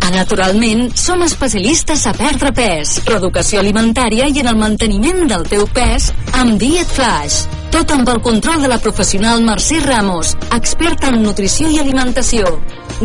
A 0.00 0.12
Naturalment, 0.14 0.90
som 0.94 1.24
especialistes 1.26 2.06
a 2.06 2.14
perdre 2.14 2.52
pes, 2.54 3.00
reeducació 3.08 3.60
alimentària 3.60 4.30
i 4.30 4.44
en 4.44 4.52
el 4.52 4.60
manteniment 4.60 5.26
del 5.30 5.48
teu 5.50 5.66
pes 5.74 6.12
amb 6.38 6.60
Diet 6.60 6.98
Flash. 6.98 7.59
Tot 7.70 7.92
amb 7.94 8.08
el 8.10 8.18
control 8.20 8.64
de 8.64 8.68
la 8.68 8.80
professional 8.82 9.44
Mercè 9.46 9.78
Ramos, 9.84 10.32
experta 10.56 11.12
en 11.12 11.20
nutrició 11.22 11.68
i 11.70 11.78
alimentació. 11.78 12.48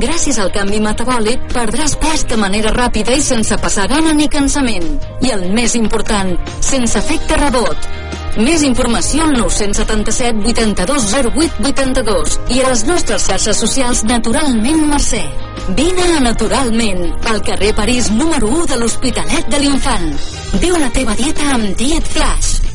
Gràcies 0.01 0.39
al 0.41 0.49
canvi 0.55 0.79
metabòlic, 0.81 1.43
perdràs 1.53 1.93
pes 2.01 2.25
de 2.31 2.39
manera 2.41 2.73
ràpida 2.73 3.13
i 3.13 3.21
sense 3.21 3.55
passar 3.61 3.85
gana 3.91 4.15
ni 4.17 4.25
cansament. 4.27 4.89
I 5.21 5.31
el 5.37 5.45
més 5.53 5.77
important, 5.77 6.33
sense 6.65 6.97
efecte 6.97 7.37
rebot. 7.43 7.87
Més 8.41 8.65
informació 8.67 9.29
al 9.29 9.37
977 9.37 10.41
82 10.49 11.07
08 11.13 11.69
82 11.69 12.35
i 12.57 12.59
a 12.59 12.73
les 12.73 12.83
nostres 12.89 13.29
xarxes 13.29 13.61
socials 13.63 14.03
Naturalment 14.09 14.81
Mercè. 14.89 15.23
Vine 15.77 16.09
a 16.17 16.19
Naturalment, 16.25 17.05
al 17.31 17.39
carrer 17.45 17.71
París 17.77 18.09
número 18.11 18.49
1 18.49 18.67
de 18.73 18.81
l'Hospitalet 18.81 19.47
de 19.53 19.63
l'Infant. 19.63 20.11
Viu 20.59 20.75
la 20.81 20.89
teva 20.89 21.15
dieta 21.21 21.53
amb 21.53 21.71
Diet 21.77 22.15
Flash. 22.17 22.74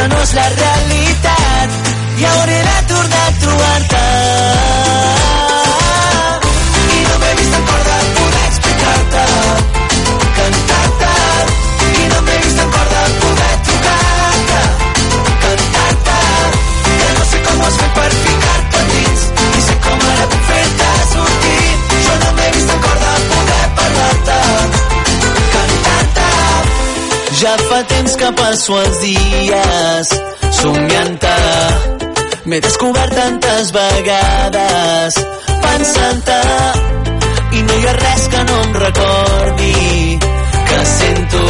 no 0.09 0.23
és 0.23 0.35
la 0.39 0.49
realitat. 0.55 1.79
I 2.17 2.25
hauré 2.33 2.59
de 2.71 2.79
tornar 2.95 3.29
a 3.29 3.37
trobar-te 3.45 3.96
passo 28.47 28.77
els 28.79 28.99
dies 29.03 30.11
somiant-te. 30.55 31.33
M'he 32.47 32.61
descobert 32.63 33.15
tantes 33.19 33.73
vegades 33.75 35.17
pensant-te. 35.65 36.37
I 37.59 37.65
no 37.67 37.79
hi 37.81 37.89
ha 37.91 37.95
res 37.97 38.29
que 38.35 38.45
no 38.51 38.61
em 38.67 38.79
recordi 38.85 40.19
que 40.69 40.79
sento 40.93 41.43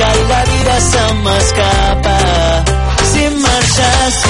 que 0.00 0.10
la 0.32 0.42
vida 0.50 0.76
se 0.88 1.06
m'escapa. 1.22 2.18
Si 3.12 3.30
marxes 3.46 4.20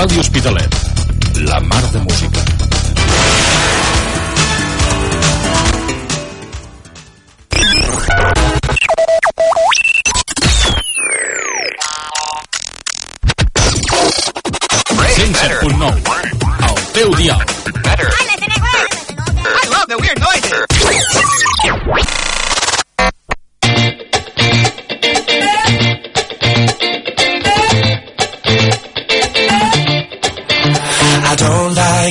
Ràdio 0.00 0.20
Hospitalet. 0.20 0.76
La 1.44 1.60
mar 1.60 1.82
de 1.92 1.98
música. 1.98 2.19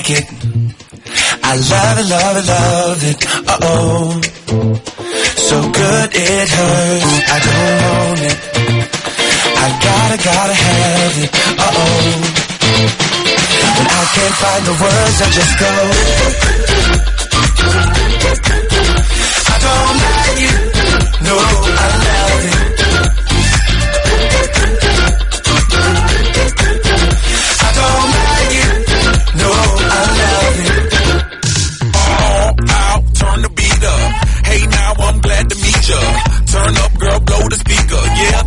Like 0.10 0.24
it. 0.24 0.28
I 1.44 1.56
love 1.56 1.98
it, 2.00 2.08
love 2.10 2.38
it, 2.38 2.46
love 2.48 3.04
it. 3.04 3.18
Uh 3.48 3.58
oh. 3.62 4.22
So 5.38 5.62
good 5.72 6.10
it 6.14 6.50
hurts. 6.50 7.06
I 7.30 7.40
don't 7.46 7.78
want 7.84 8.22
it. 8.30 8.38
I 9.58 9.68
gotta, 9.86 10.18
gotta 10.24 10.54
have 10.54 11.18
it. 11.24 11.30
Uh 11.60 11.72
oh. 11.76 12.22
When 13.78 13.88
I 13.88 14.04
can't 14.16 14.36
find 14.42 14.64
the 14.66 14.76
words, 14.84 15.18
I 15.22 15.30
just 15.38 15.54
go. 15.60 15.74
I 19.46 19.58
don't 19.66 19.98
like 20.06 20.42
it. 20.50 20.60
No, 21.24 21.36
I 21.38 21.88
love 22.06 22.46
it. 22.46 22.79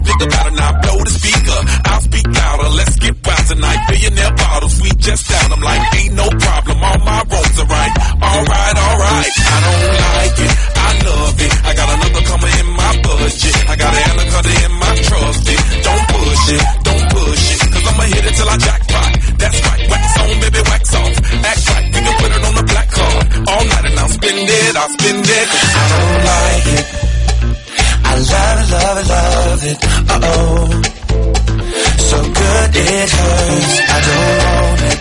Think 0.03 0.21
about 0.23 0.47
it 0.47 0.55
now, 0.55 0.73
blow 0.83 0.99
the 1.05 1.15
speaker. 1.15 1.59
I'll 1.87 2.03
speak 2.03 2.27
louder, 2.27 2.69
let's 2.75 2.97
get 2.97 3.15
wild 3.27 3.45
tonight. 3.47 3.81
Billionaire 3.89 4.35
bottles, 4.37 4.77
we 4.83 4.91
just 4.99 5.29
down. 5.31 5.53
I'm 5.53 5.63
like, 5.63 5.83
ain't 5.99 6.15
no 6.15 6.27
problem, 6.29 6.77
all 6.83 6.99
my 7.03 7.21
roads 7.31 7.57
are 7.59 7.71
right. 7.71 7.93
Alright, 8.23 8.77
alright, 8.77 9.33
I 9.33 9.59
don't 9.63 9.85
like 10.03 10.39
it, 10.43 10.53
I 10.77 10.91
love 11.07 11.39
it. 11.41 11.53
I 11.63 11.71
got 11.75 11.89
another 11.97 12.23
coming 12.27 12.55
in 12.59 12.69
my 12.75 12.93
budget. 13.03 13.57
I 13.69 13.75
got 13.77 13.93
an 13.95 14.03
anaconda 14.11 14.55
in 14.67 14.73
my 14.79 14.93
trusty. 15.07 15.57
Don't 15.83 16.05
push 16.11 16.45
it, 16.57 16.63
don't 16.83 17.07
push 17.11 17.45
it, 17.53 17.61
cause 17.73 17.85
I'ma 17.87 18.05
hit 18.11 18.25
it 18.27 18.35
till 18.35 18.51
I 18.51 18.57
jackpot. 18.59 19.11
That's 19.39 19.59
right, 19.63 19.83
wax 19.91 20.05
on, 20.19 20.29
baby, 20.43 20.63
wax 20.67 20.85
off. 20.95 21.15
Act 21.43 21.63
right, 21.71 21.87
we 21.93 22.01
can 22.03 22.15
put 22.19 22.31
it 22.33 22.43
on 22.43 22.55
the 22.55 22.65
black 22.67 22.89
card. 22.91 23.25
All 23.49 23.65
night 23.67 23.85
and 23.87 23.99
I'll 23.99 24.09
spend 24.09 24.49
it, 24.51 24.77
I'll 24.77 24.93
spend 24.99 25.27
it. 25.27 25.92
Love 29.09 29.65
it, 29.65 29.65
love 29.65 29.65
it. 29.65 29.79
Uh 30.11 30.21
oh. 30.23 30.83
So 32.09 32.19
good 32.23 32.71
it 32.77 33.11
hurts. 33.11 33.73
I 33.95 33.99
don't 34.09 34.37
want 34.43 34.83
it. 34.91 34.99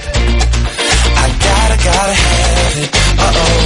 I 1.24 1.26
gotta, 1.46 1.78
gotta 1.90 2.16
have 2.26 2.78
it. 2.84 2.90
Uh 3.20 3.32
oh. 3.42 3.60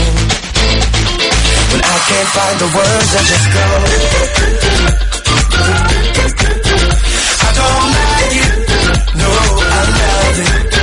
When 1.72 1.82
I 1.84 1.98
can't 2.10 2.30
find 2.36 2.58
the 2.64 2.70
words, 2.78 3.12
I 3.16 3.22
just 3.32 3.48
go. 3.56 3.66
I 7.46 7.50
don't 7.60 7.90
like 7.98 8.36
it. 8.44 8.54
No, 9.20 9.30
I 9.30 9.82
love 10.00 10.40
it. 10.40 10.75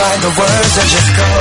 Find 0.00 0.22
the 0.22 0.32
words, 0.40 0.78
I 0.78 0.84
just 0.88 1.10
go. 1.16 1.39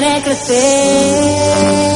Quiere 0.00 0.22
crecer. 0.22 1.89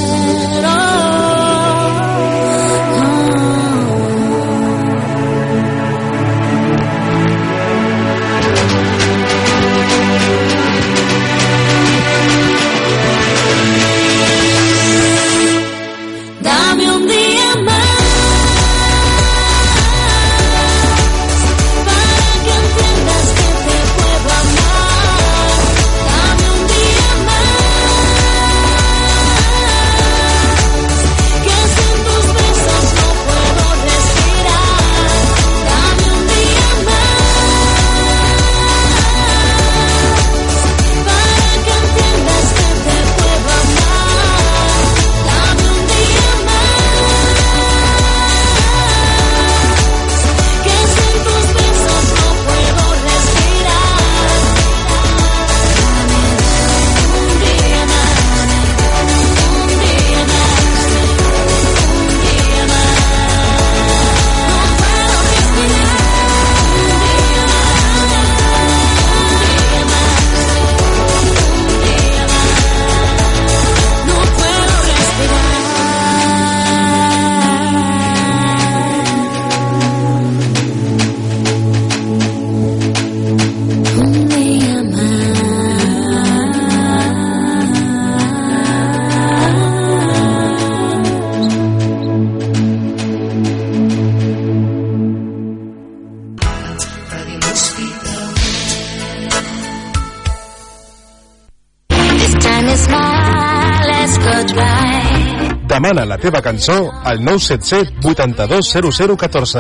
Demana 105.75 106.05
la 106.07 106.16
teva 106.18 106.41
cançó 106.41 106.93
al 107.03 107.18
977 107.25 108.07
82 108.07 109.16
0014 109.18 109.59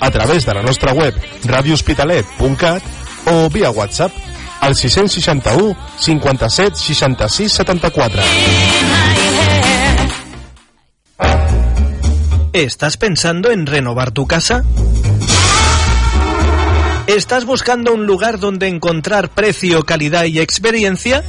a 0.00 0.10
través 0.12 0.46
de 0.46 0.54
la 0.54 0.62
nostra 0.62 0.92
web 0.92 1.12
radiohospitalet.cat 1.44 2.80
o 3.26 3.50
via 3.50 3.68
WhatsApp 3.72 4.12
al 4.60 4.76
661 4.76 5.76
57 5.98 6.76
66 6.76 7.52
74. 7.52 8.22
¿Estás 12.52 12.96
pensando 12.96 13.50
en 13.50 13.66
renovar 13.66 14.12
tu 14.12 14.28
casa? 14.28 14.64
¿Estás 17.08 17.44
buscando 17.46 17.92
un 17.92 18.06
lugar 18.06 18.38
donde 18.38 18.68
encontrar 18.68 19.30
precio, 19.30 19.82
calidad 19.82 20.22
y 20.26 20.38
experiencia? 20.38 21.24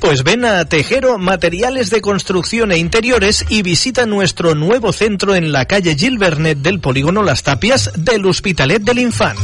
Pues 0.00 0.22
ven 0.22 0.44
a 0.44 0.64
Tejero 0.64 1.18
Materiales 1.18 1.90
de 1.90 2.00
Construcción 2.00 2.72
e 2.72 2.78
Interiores 2.78 3.44
y 3.48 3.62
visita 3.62 4.06
nuestro 4.06 4.54
nuevo 4.54 4.92
centro 4.92 5.34
en 5.34 5.52
la 5.52 5.64
calle 5.64 5.96
Gilbernet 5.96 6.58
del 6.58 6.80
Polígono 6.80 7.22
Las 7.22 7.42
Tapias 7.42 7.90
del 7.96 8.24
Hospitalet 8.26 8.82
del 8.82 8.98
Infant. 9.00 9.38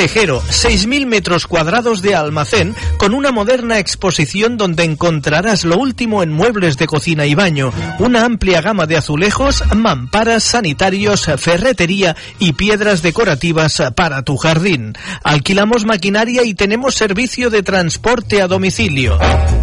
Tejero, 0.00 0.40
6.000 0.40 1.04
metros 1.04 1.46
cuadrados 1.46 2.00
de 2.00 2.14
almacén 2.14 2.74
con 2.96 3.12
una 3.12 3.32
moderna 3.32 3.78
exposición 3.78 4.56
donde 4.56 4.84
encontrarás 4.84 5.66
lo 5.66 5.76
último 5.76 6.22
en 6.22 6.32
muebles 6.32 6.78
de 6.78 6.86
cocina 6.86 7.26
y 7.26 7.34
baño, 7.34 7.70
una 7.98 8.24
amplia 8.24 8.62
gama 8.62 8.86
de 8.86 8.96
azulejos, 8.96 9.62
mamparas, 9.76 10.42
sanitarios, 10.42 11.26
ferretería 11.36 12.16
y 12.38 12.54
piedras 12.54 13.02
decorativas 13.02 13.82
para 13.94 14.22
tu 14.22 14.38
jardín. 14.38 14.94
Alquilamos 15.22 15.84
maquinaria 15.84 16.44
y 16.44 16.54
tenemos 16.54 16.94
servicio 16.94 17.50
de 17.50 17.62
transporte 17.62 18.40
a 18.40 18.48
domicilio. 18.48 19.18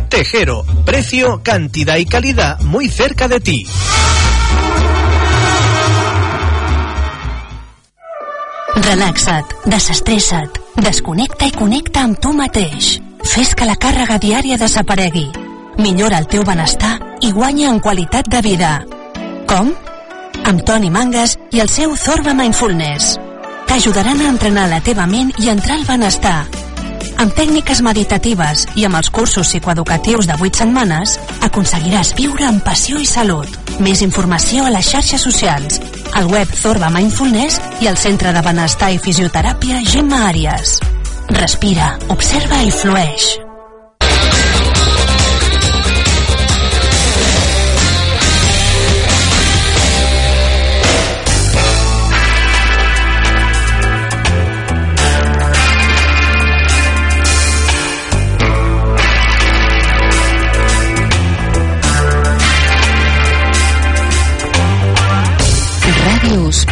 Tejero, 0.07 0.63
precio, 0.85 1.41
cantidad 1.41 1.97
y 1.97 2.05
calidad 2.05 2.59
muy 2.59 2.89
cerca 2.89 3.27
de 3.27 3.39
ti. 3.39 3.65
Relaxa't, 8.77 9.53
desestressa't, 9.65 10.59
desconnecta 10.85 11.47
i 11.49 11.53
connecta 11.55 12.03
amb 12.05 12.19
tu 12.21 12.31
mateix. 12.35 12.97
Fes 13.25 13.55
que 13.57 13.65
la 13.65 13.75
càrrega 13.75 14.19
diària 14.21 14.57
desaparegui. 14.61 15.25
Millora 15.81 16.19
el 16.21 16.27
teu 16.29 16.45
benestar 16.45 16.93
i 17.25 17.31
guanya 17.33 17.71
en 17.71 17.79
qualitat 17.81 18.29
de 18.29 18.41
vida. 18.45 18.71
Com? 19.49 19.73
Amb 20.45 20.63
Toni 20.65 20.91
Mangas 20.93 21.37
i 21.51 21.61
el 21.63 21.69
seu 21.73 21.95
Zorba 21.97 22.35
Mindfulness. 22.37 23.17
T'ajudaran 23.67 24.21
a 24.21 24.29
entrenar 24.29 24.69
la 24.69 24.79
teva 24.85 25.07
ment 25.09 25.33
i 25.41 25.49
entrar 25.49 25.79
al 25.79 25.85
benestar. 25.89 26.39
Amb 27.17 27.33
tècniques 27.37 27.81
meditatives 27.85 28.65
i 28.75 28.85
amb 28.87 28.99
els 28.99 29.09
cursos 29.13 29.49
psicoeducatius 29.49 30.27
de 30.29 30.37
8 30.37 30.61
setmanes, 30.63 31.17
aconseguiràs 31.47 32.13
viure 32.17 32.45
amb 32.47 32.63
passió 32.65 32.99
i 33.01 33.07
salut. 33.09 33.49
Més 33.79 34.03
informació 34.05 34.67
a 34.67 34.73
les 34.73 34.91
xarxes 34.91 35.25
socials, 35.29 35.81
al 36.13 36.29
web 36.33 36.53
Zorba 36.61 36.91
Mindfulness 36.93 37.61
i 37.81 37.89
al 37.89 37.97
Centre 37.97 38.35
de 38.35 38.45
Benestar 38.45 38.93
i 38.93 39.01
Fisioteràpia 39.01 39.81
Gemma 39.87 40.27
Àries. 40.29 40.79
Respira, 41.37 41.95
observa 42.13 42.63
i 42.63 42.71
flueix. 42.71 43.46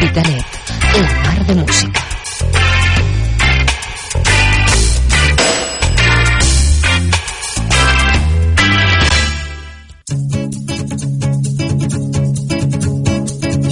Hospitalet, 0.05 0.45
la 0.93 1.01
mar 1.23 1.39
de 1.47 1.55
música. 1.55 2.01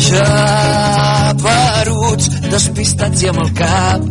Ja 0.07 1.35
peruts, 1.43 2.25
despistats 2.49 3.21
i 3.21 3.25
amb 3.29 3.39
el 3.45 3.51
cap 3.61 4.01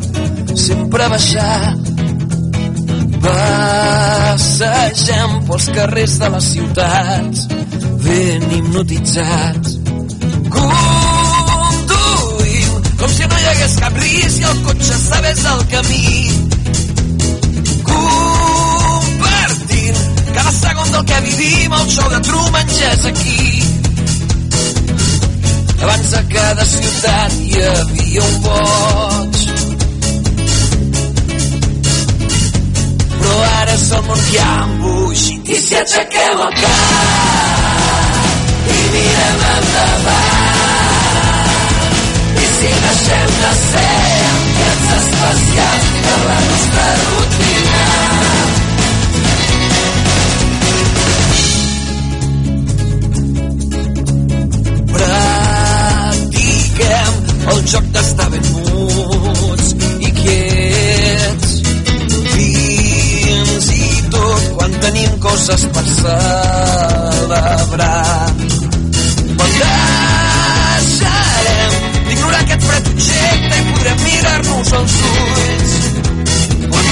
sempre 0.69 1.05
baixar. 1.17 1.61
Passegem 3.27 5.31
pels 5.51 5.67
carrers 5.75 6.15
de 6.23 6.29
les 6.39 6.47
ciutats, 6.55 7.39
ben 8.07 8.43
hipnotitzats. 8.53 9.72
Hagués 13.63 13.79
cap 13.79 13.95
risc 13.95 14.41
i 14.41 14.45
el 14.49 14.57
cotxe 14.67 14.97
sabés 14.99 15.45
el 15.47 15.61
camí. 15.71 16.11
Compartint 17.87 19.99
cada 20.35 20.53
segon 20.57 20.89
del 20.95 21.05
que 21.11 21.19
vivim, 21.29 21.71
el 21.79 21.87
show 21.95 22.09
de 22.11 22.21
Truman 22.27 22.69
ja 22.79 22.89
és 22.97 23.05
aquí. 23.13 23.45
Abans 25.83 26.11
a 26.19 26.21
cada 26.35 26.65
ciutat 26.73 27.33
hi 27.39 27.53
havia 27.69 28.23
un 28.27 28.37
boig. 28.49 29.37
Però 33.17 33.35
ara 33.63 33.75
és 33.79 33.87
el 33.99 34.03
món 34.11 34.21
que 34.29 34.39
ha 34.43 34.55
embogit 34.67 35.45
i 35.55 35.57
si 35.67 35.75
aixequem 35.85 36.39
el 36.51 36.55
cap 36.63 36.79
i 38.79 38.81
mirem 38.97 39.39
endavant 39.57 40.42
si 42.63 42.69
deixem 42.69 43.27
de 43.43 43.53
ser 43.61 43.97
ambients 44.33 44.89
especials 44.99 45.87
de 46.05 46.17
la 46.27 46.39
nostra 46.49 46.85
rutina 47.07 47.85
practiquem 56.13 57.13
el 57.55 57.59
joc 57.73 57.87
d'estar 57.97 58.29
ben 58.37 58.47
muts 58.53 59.67
i 59.99 60.11
quiets 60.21 61.51
fins 62.37 63.67
i 63.79 63.83
tot 64.15 64.43
quan 64.61 64.73
tenim 64.87 65.13
coses 65.27 65.63
per 65.75 65.87
celebrar. 65.97 67.43
Quan 69.37 69.51
objecte 73.03 73.57
i 73.59 73.63
podrem 73.73 73.99
mirar-nos 74.05 74.73
als 74.73 74.95
ulls 75.11 75.73
quan 76.71 76.87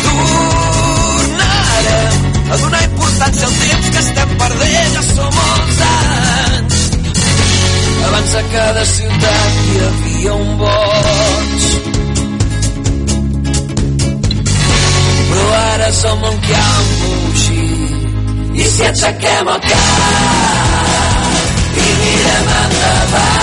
tornarem 1.07 2.15
a 2.51 2.55
donar 2.63 2.83
importància 2.85 3.47
al 3.47 3.55
temps 3.61 3.87
que 3.95 4.01
estem 4.05 4.31
perdent 4.43 4.93
ja 4.97 5.03
som 5.11 5.35
els 5.45 5.79
anys 5.91 6.77
abans 8.09 8.33
a 8.35 8.43
cada 8.55 8.85
ciutat 8.91 9.53
hi 9.67 9.77
havia 9.87 10.33
un 10.35 10.51
boig. 10.63 11.61
Però 15.31 15.47
ara 15.59 15.87
és 15.89 16.03
el 16.11 16.19
que 16.47 16.57
ha 16.63 16.73
embogit. 16.81 17.93
I 18.61 18.65
si 18.75 18.83
aixequem 18.89 19.47
el 19.55 19.61
cap 19.69 19.77
i 21.85 21.89
mirem 22.01 22.47
endavant 22.65 23.40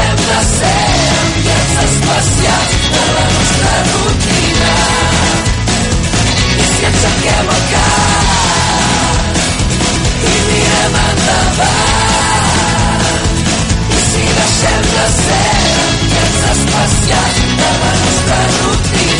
deixem 0.00 0.16
de 0.16 0.40
ser 0.56 0.82
ambients 1.20 1.74
especials 1.84 2.72
de 2.92 3.02
la 3.14 3.24
nostra 3.34 3.72
rutina 3.92 4.74
i 6.56 6.64
si 6.70 6.82
aixequem 6.90 7.46
el 7.56 7.62
cap 7.72 9.34
i 10.24 10.36
mirem 10.48 10.94
endavant 11.04 11.80
i 13.90 14.00
si 14.08 14.24
deixem 14.40 14.82
de 14.96 15.06
ser 15.20 15.48
ambients 15.86 16.40
especials 16.56 17.36
de 17.62 17.70
la 17.84 17.92
nostra 18.04 18.38
rutina 18.58 19.19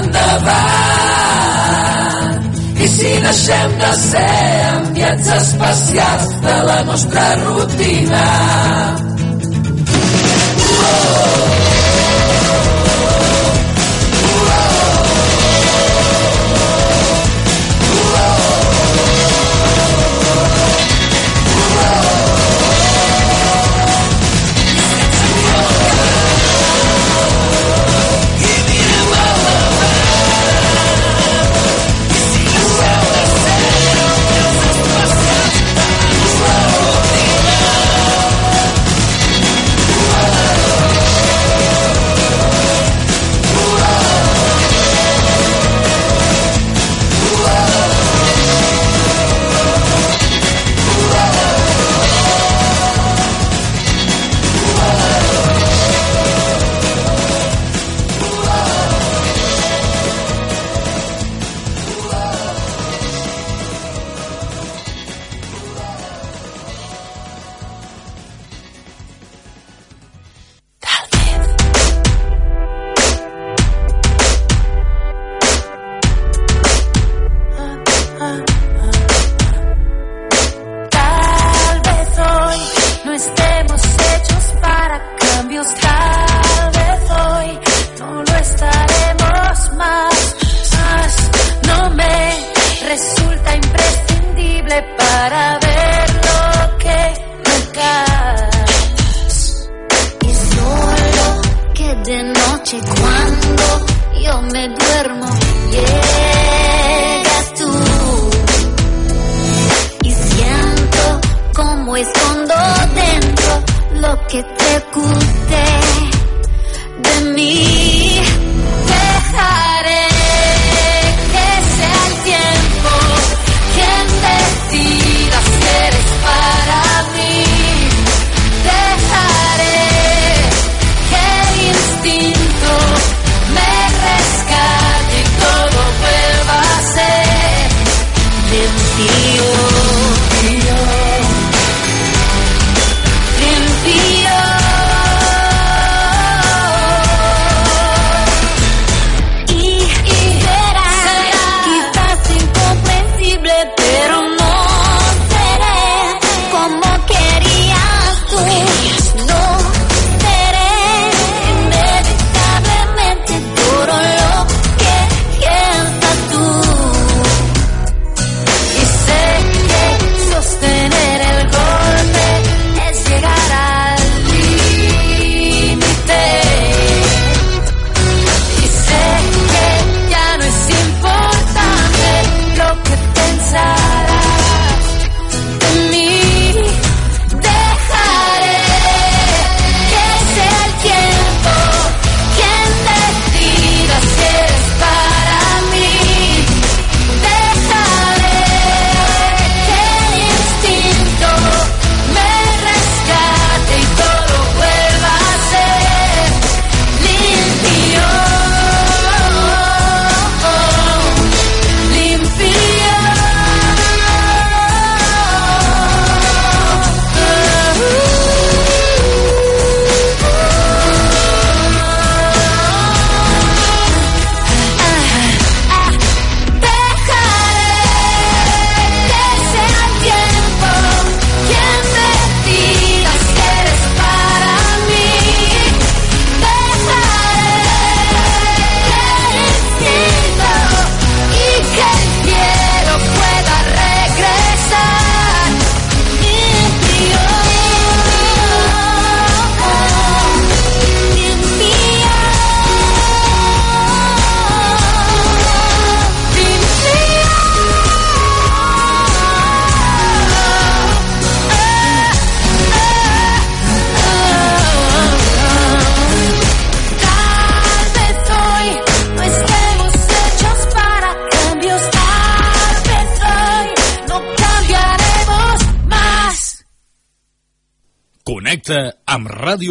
endavant. 0.00 1.06
I 2.76 2.86
si 2.92 3.12
de 3.80 3.92
ser 4.02 4.28
enviats 4.76 5.28
especials 5.40 6.40
de 6.46 6.56
la 6.70 6.78
nostra 6.90 7.24
rutina 7.44 8.24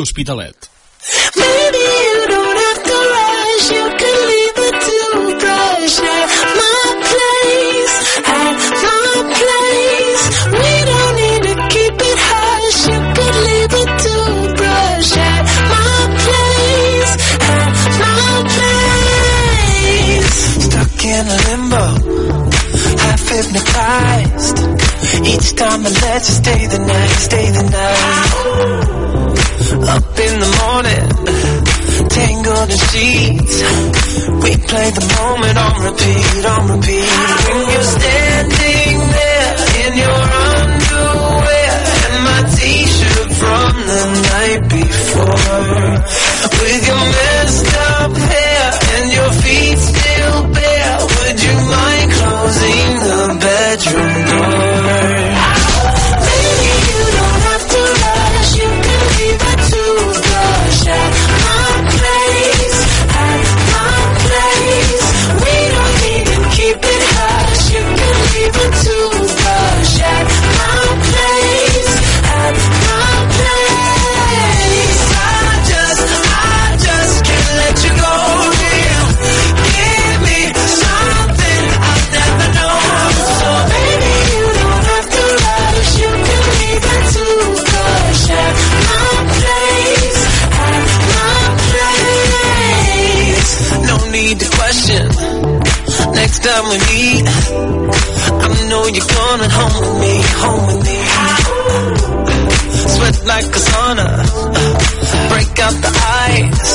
l'Hospitalet. 0.05 0.69
Maybe 1.35 1.77
you 1.77 2.27
don't 2.27 2.57
have 2.65 2.83
to 2.89 2.95
rush, 3.15 3.71
you 3.71 3.85
can 4.01 4.17
leave 4.29 4.59
it 4.67 4.75
to 4.87 4.99
pressure. 5.41 6.25
My 6.59 6.85
place 7.09 7.97
at 8.19 8.57
my 8.83 8.94
hypnotized. 23.35 24.57
Each 25.27 25.49
time 25.55 25.81
I 25.85 25.91
let 25.91 26.21
you 26.27 26.35
stay 26.41 26.61
the 26.67 26.79
night, 26.79 27.15
stay 27.29 27.47
the 27.51 27.65
night. 27.77 28.31
Up 29.95 30.19
in 30.25 30.33
the 30.43 30.51
morning, 30.63 31.07
tangled 32.15 32.69
in 32.75 32.81
sheets. 32.91 33.55
We 34.43 34.51
play 34.71 34.89
the 34.99 35.05
moment 35.19 35.57
on 35.65 35.73
repeat, 35.83 36.45
on 36.53 36.63
repeat. 36.75 37.11
When 37.47 37.63
you're 37.71 37.91
standing 37.99 38.95
there 39.19 39.51
in 39.83 39.91
your 40.03 40.21
underwear 40.55 41.75
and 42.05 42.15
my 42.29 42.41
t-shirt 42.55 43.29
from 43.41 43.73
the 43.91 44.03
night 44.31 44.63
before, 44.79 45.91
with 46.59 46.81
your 46.87 47.03
messed 47.15 47.71
up 47.99 48.13
hair 48.15 48.67
and 48.95 49.05
your 49.11 49.31
feet 49.43 49.77
still 49.91 50.53
bare 50.53 50.74
closing 52.55 52.95
the 52.99 53.37
bedroom 53.39 55.19
door. 55.19 55.24
time 96.39 96.65
with 96.69 96.83
me. 96.89 97.05
I 98.43 98.67
know 98.69 98.83
you're 98.87 99.09
coming 99.19 99.51
home 99.57 99.75
with 99.81 99.95
me, 100.03 100.13
home 100.43 100.65
with 100.67 100.81
me. 100.87 100.97
Sweat 102.93 103.17
like 103.25 103.45
a 103.45 103.61
sauna, 103.69 104.09
break 105.31 105.59
out 105.65 105.75
the 105.85 105.91
ice. 106.31 106.73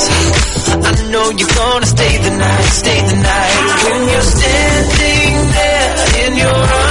I 0.71 1.11
know 1.11 1.29
you're 1.37 1.55
gonna 1.61 1.85
stay 1.85 2.17
the 2.17 2.31
night, 2.37 2.69
stay 2.81 2.99
the 3.11 3.15
night. 3.15 3.57
When 3.85 4.01
you're 4.11 4.29
standing 4.35 5.35
there 5.57 5.91
in 6.25 6.37
your 6.37 6.55
arms. 6.55 6.90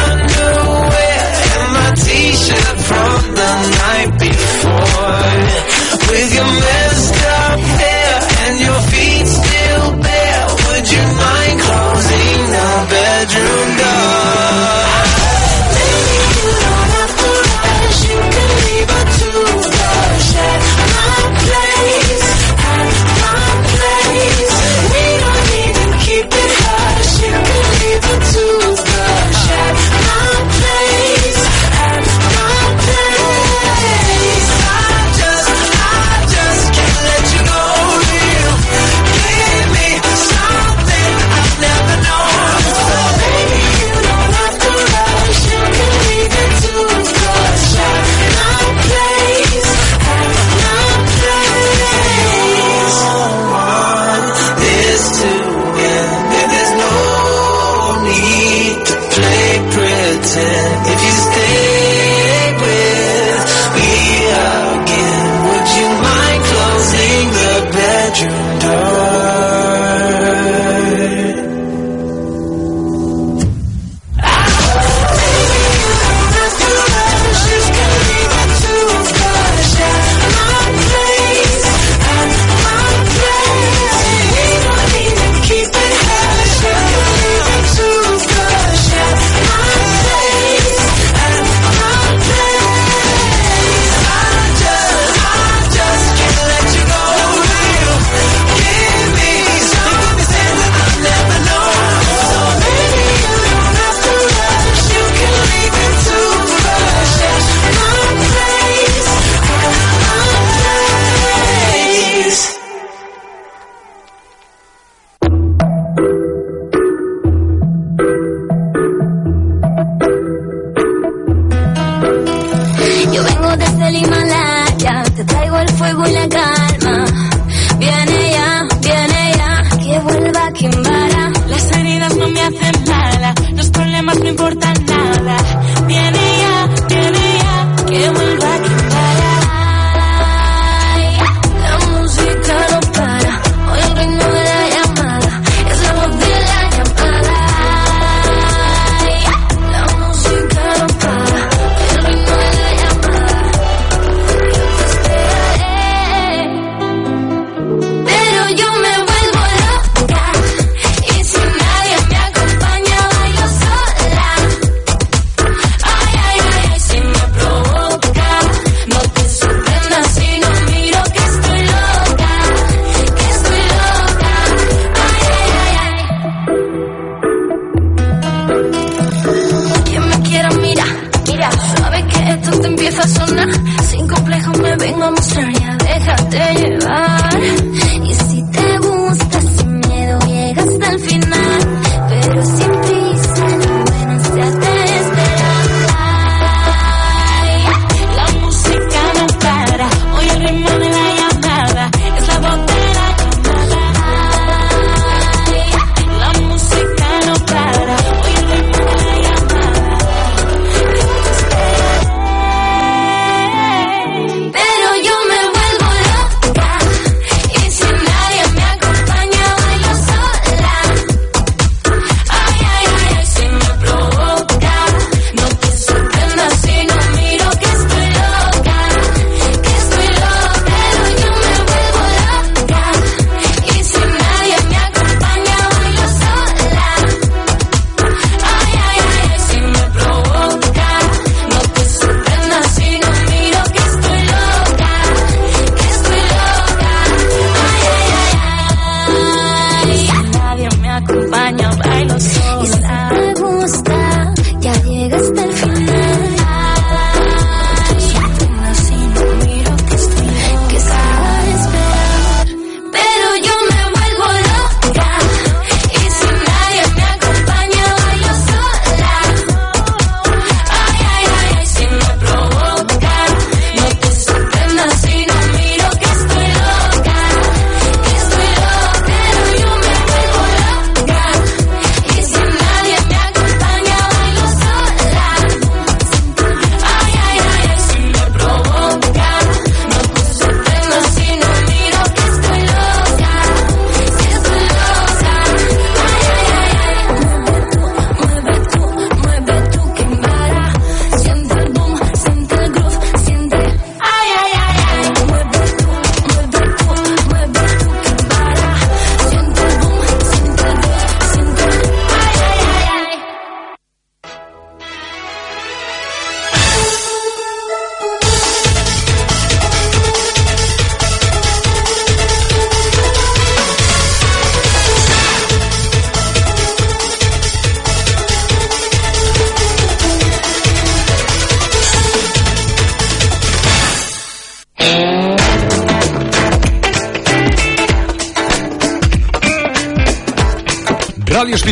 I 126.21 126.29
got. 126.29 126.70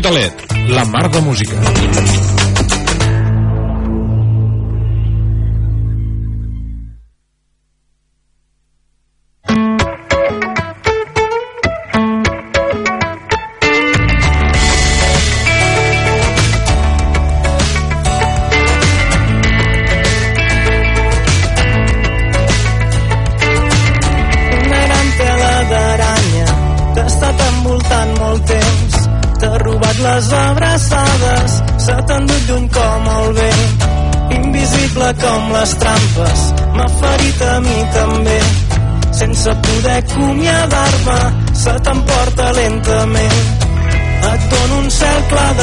Hospitalet, 0.09 0.71
la 0.71 0.85
mar 0.87 1.11
de 1.11 1.21
música. 1.21 2.28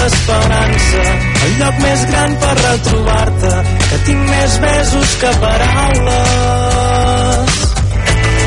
D'esperança, 0.06 1.04
el 1.46 1.54
lloc 1.60 1.78
més 1.82 2.02
gran 2.12 2.34
per 2.42 2.54
retrobar-te, 2.60 3.54
que 3.90 3.98
tinc 4.08 4.28
més 4.30 4.58
besos 4.62 5.14
que 5.22 5.32
paraules. 5.42 6.84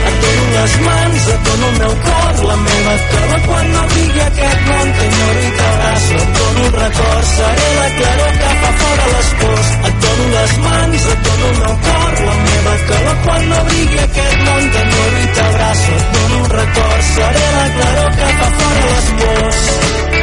Et 0.08 0.20
dono 0.24 0.44
les 0.52 0.76
mans, 0.84 1.26
et 1.34 1.40
dono 1.48 1.70
el 1.70 1.76
meu 1.80 1.94
cor, 2.04 2.34
la 2.50 2.58
meva 2.62 2.94
calor 3.14 3.40
quan 3.48 3.66
no 3.72 3.82
digui 3.94 4.22
aquest 4.26 4.60
món 4.68 4.94
t'enyoro 5.00 5.42
i 5.48 5.50
t'abraço. 5.58 6.20
Et 6.20 6.30
dono 6.38 6.60
un 6.68 6.72
record, 6.78 7.26
seré 7.32 7.68
la 7.80 7.88
claror 7.98 8.32
que 8.44 8.52
fa 8.62 8.70
fora 8.84 9.10
les 9.16 9.30
pors. 9.42 9.68
Et 9.90 10.00
dono 10.06 10.30
les 10.36 10.56
mans, 10.68 11.08
et 11.14 11.20
dono 11.26 11.50
el 11.50 11.58
meu 11.64 11.74
cor, 11.88 12.12
la 12.28 12.36
meva 12.46 12.76
calor 12.92 13.18
quan 13.26 13.50
no 13.50 13.60
brigui 13.72 14.00
aquest 14.06 14.38
món 14.46 14.62
t'enyoro 14.76 15.18
i 15.24 15.28
t'abraço. 15.40 15.90
Et 15.98 16.06
dono 16.16 16.40
un 16.44 16.48
record, 16.54 17.04
seré 17.12 17.46
la 17.58 17.68
claror 17.78 18.10
que 18.22 18.32
fa 18.38 18.48
fora 18.62 18.88
les 18.92 19.12
pors. 19.22 20.17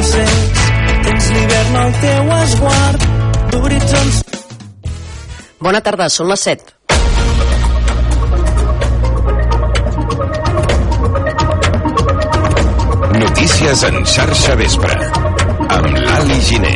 Sents 0.00 0.68
tens 1.06 1.32
l'hivern 1.36 1.80
al 1.86 1.96
teu 2.04 2.36
esguard 2.42 3.10
d'horitzons 3.52 4.22
Bona 5.62 5.78
tarda, 5.78 6.08
són 6.10 6.26
les 6.26 6.42
7. 6.42 6.72
Notícies 13.20 13.84
en 13.86 14.00
xarxa 14.14 14.56
vespre. 14.58 14.96
Amb 15.76 15.86
l'Ali 16.02 16.40
Giner. 16.48 16.74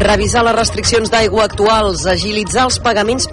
Revisar 0.00 0.42
les 0.48 0.56
restriccions 0.56 1.12
d'aigua 1.12 1.44
actuals, 1.44 2.06
agilitzar 2.08 2.64
els 2.70 2.80
pagaments 2.80 3.22